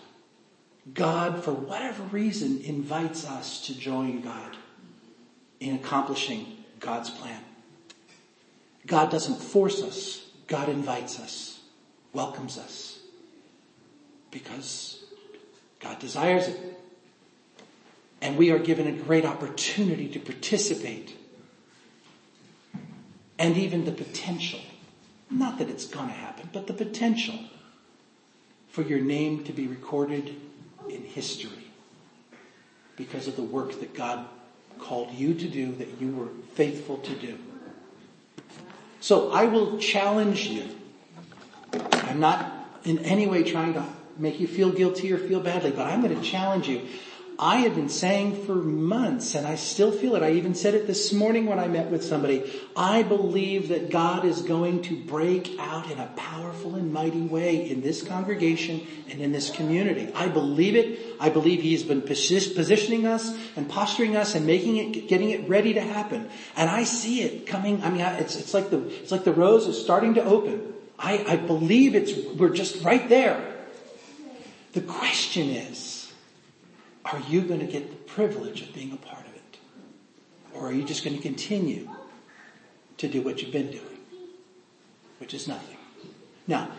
God, 0.94 1.44
for 1.44 1.52
whatever 1.52 2.04
reason, 2.04 2.62
invites 2.64 3.28
us 3.28 3.66
to 3.68 3.78
join 3.78 4.22
God 4.22 4.58
in 5.60 5.76
accomplishing 5.76 6.58
God's 6.80 7.10
plan. 7.10 7.40
God 8.88 9.12
doesn't 9.12 9.40
force 9.40 9.84
us. 9.84 10.26
God 10.48 10.68
invites 10.68 11.20
us, 11.20 11.51
welcomes 12.14 12.58
us, 12.58 13.00
because 14.32 15.04
God 15.80 16.00
desires 16.00 16.48
it. 16.48 16.60
And 18.22 18.38
we 18.38 18.52
are 18.52 18.60
given 18.60 18.88
a 18.88 18.92
great 18.92 19.26
opportunity 19.26 20.08
to 20.10 20.20
participate 20.20 21.18
and 23.40 23.58
even 23.58 23.86
the 23.86 23.92
potential, 23.92 24.60
not 25.32 25.58
that 25.58 25.68
it's 25.68 25.86
going 25.86 26.08
to 26.08 26.14
happen, 26.14 26.50
but 26.54 26.68
the 26.68 26.74
potential 26.74 27.40
for 28.70 28.84
your 28.84 29.00
name 29.00 29.44
to 29.46 29.52
be 29.52 29.66
recorded 29.66 30.36
in 30.88 31.02
history 31.02 31.72
because 32.96 33.28
of 33.28 33.36
the 33.36 33.42
work 33.42 33.80
that 33.80 33.96
God 33.96 34.28
called 34.78 35.12
you 35.12 35.34
to 35.34 35.48
do, 35.48 35.74
that 35.78 36.00
you 36.00 36.12
were 36.16 36.28
faithful 36.54 36.98
to 37.00 37.16
do. 37.16 37.38
So 39.00 39.32
I 39.32 39.46
will 39.46 39.80
challenge 39.80 40.46
you. 40.46 40.70
I'm 41.74 42.20
not 42.20 42.52
in 42.84 43.00
any 43.00 43.28
way 43.28 43.44
trying 43.44 43.74
to 43.74 43.86
make 44.18 44.40
you 44.40 44.48
feel 44.48 44.72
guilty 44.72 45.12
or 45.14 45.18
feel 45.18 45.40
badly, 45.40 45.72
but 45.72 45.88
I'm 45.88 46.02
going 46.02 46.16
to 46.16 46.22
challenge 46.22 46.68
you 46.68 46.88
I 47.42 47.62
have 47.62 47.74
been 47.74 47.90
saying 47.90 48.46
for 48.46 48.54
months, 48.54 49.34
and 49.34 49.48
I 49.48 49.56
still 49.56 49.92
feel 49.92 50.16
it. 50.16 50.22
I 50.22 50.34
even 50.34 50.54
said 50.54 50.76
it 50.76 50.86
this 50.86 51.12
morning 51.12 51.48
when 51.48 51.58
I 51.58 51.68
met 51.68 51.90
with 51.90 52.04
somebody. 52.04 52.44
I 52.76 53.02
believe 53.02 53.70
that 53.70 53.90
God 53.90 54.26
is 54.26 54.44
going 54.44 54.84
to 54.84 54.96
break 54.96 55.58
out 55.58 55.90
in 55.90 55.98
a 55.98 56.06
powerful 56.16 56.76
and 56.76 56.94
mighty 56.94 57.22
way 57.22 57.68
in 57.68 57.82
this 57.82 58.04
congregation 58.04 58.86
and 59.10 59.20
in 59.22 59.32
this 59.32 59.50
community. 59.50 60.14
I 60.14 60.28
believe 60.28 60.76
it. 60.76 61.00
I 61.20 61.30
believe 61.30 61.64
He's 61.64 61.82
been 61.82 62.04
positioning 62.04 63.08
us 63.08 63.36
and 63.56 63.68
posturing 63.68 64.16
us 64.16 64.36
and 64.36 64.46
making 64.46 64.78
it, 64.78 65.08
getting 65.08 65.32
it 65.32 65.50
ready 65.50 65.74
to 65.74 65.82
happen. 65.82 66.30
And 66.56 66.70
I 66.70 66.84
see 66.84 67.24
it 67.24 67.48
coming. 67.48 67.84
I 67.84 67.90
mean, 67.90 68.02
it's, 68.02 68.36
it's 68.36 68.54
like 68.54 68.70
the, 68.70 68.88
it's 68.88 69.12
like 69.12 69.24
the 69.24 69.34
rose 69.34 69.66
is 69.66 69.82
starting 69.82 70.14
to 70.14 70.24
open. 70.24 70.76
I, 71.02 71.26
I 71.28 71.36
believe 71.36 71.96
it's, 71.96 72.14
we're 72.36 72.50
just 72.50 72.84
right 72.84 73.10
there. 73.10 73.42
The 74.74 74.82
question 74.82 75.50
is, 75.50 76.14
are 77.04 77.20
you 77.28 77.42
going 77.42 77.60
to 77.60 77.66
get 77.66 77.90
the 77.90 77.96
privilege 77.96 78.62
of 78.62 78.72
being 78.74 78.92
a 78.92 78.98
part 78.98 79.26
of 79.26 79.34
it? 79.34 79.58
Or 80.54 80.68
are 80.68 80.72
you 80.72 80.84
just 80.84 81.04
going 81.04 81.16
to 81.16 81.22
continue 81.22 81.90
to 82.98 83.08
do 83.08 83.22
what 83.22 83.42
you've 83.42 83.52
been 83.52 83.72
doing? 83.72 83.98
Which 85.18 85.34
is 85.34 85.48
nothing. 85.48 85.78
Now, 86.48 86.70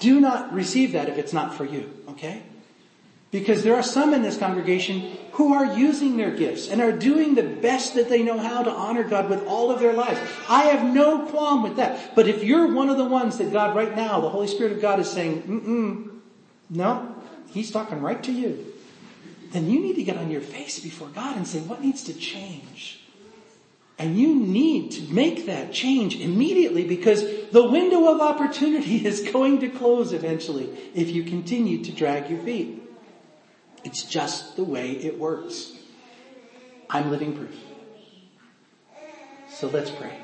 do 0.00 0.20
not 0.20 0.52
receive 0.52 0.92
that 0.92 1.08
if 1.08 1.16
it's 1.16 1.32
not 1.32 1.54
for 1.54 1.64
you, 1.64 1.90
okay? 2.10 2.42
Because 3.32 3.64
there 3.64 3.74
are 3.74 3.82
some 3.82 4.14
in 4.14 4.22
this 4.22 4.38
congregation 4.38 5.18
who 5.32 5.54
are 5.54 5.76
using 5.76 6.16
their 6.16 6.30
gifts 6.30 6.68
and 6.68 6.80
are 6.80 6.92
doing 6.92 7.34
the 7.34 7.42
best 7.42 7.94
that 7.94 8.08
they 8.08 8.22
know 8.22 8.38
how 8.38 8.62
to 8.62 8.70
honor 8.70 9.02
God 9.02 9.28
with 9.28 9.44
all 9.46 9.72
of 9.72 9.80
their 9.80 9.94
lives. 9.94 10.20
I 10.48 10.64
have 10.64 10.94
no 10.94 11.26
qualm 11.26 11.64
with 11.64 11.76
that. 11.76 12.14
But 12.14 12.28
if 12.28 12.44
you're 12.44 12.72
one 12.72 12.90
of 12.90 12.98
the 12.98 13.04
ones 13.06 13.38
that 13.38 13.50
God 13.50 13.74
right 13.74 13.96
now, 13.96 14.20
the 14.20 14.28
Holy 14.28 14.46
Spirit 14.46 14.72
of 14.72 14.80
God 14.80 15.00
is 15.00 15.10
saying, 15.10 15.42
mm 15.42 15.64
mm 15.64 16.08
no, 16.70 17.16
He's 17.50 17.70
talking 17.70 18.00
right 18.00 18.22
to 18.22 18.32
you 18.32 18.72
then 19.52 19.70
you 19.70 19.80
need 19.80 19.96
to 19.96 20.02
get 20.02 20.16
on 20.16 20.30
your 20.30 20.40
face 20.40 20.80
before 20.80 21.08
God 21.08 21.36
and 21.36 21.46
say, 21.46 21.60
what 21.60 21.82
needs 21.82 22.02
to 22.04 22.14
change? 22.14 23.00
And 23.98 24.18
you 24.18 24.34
need 24.34 24.90
to 24.92 25.02
make 25.12 25.46
that 25.46 25.72
change 25.72 26.16
immediately 26.16 26.88
because 26.88 27.22
the 27.50 27.68
window 27.68 28.12
of 28.12 28.20
opportunity 28.20 28.96
is 29.06 29.20
going 29.30 29.60
to 29.60 29.68
close 29.68 30.12
eventually 30.12 30.70
if 30.94 31.10
you 31.10 31.22
continue 31.22 31.84
to 31.84 31.92
drag 31.92 32.30
your 32.30 32.40
feet. 32.40 32.81
It's 33.84 34.02
just 34.02 34.56
the 34.56 34.64
way 34.64 34.92
it 34.92 35.18
works. 35.18 35.72
I'm 36.88 37.10
living 37.10 37.36
proof. 37.36 37.56
So 39.48 39.68
let's 39.68 39.90
pray. 39.90 40.21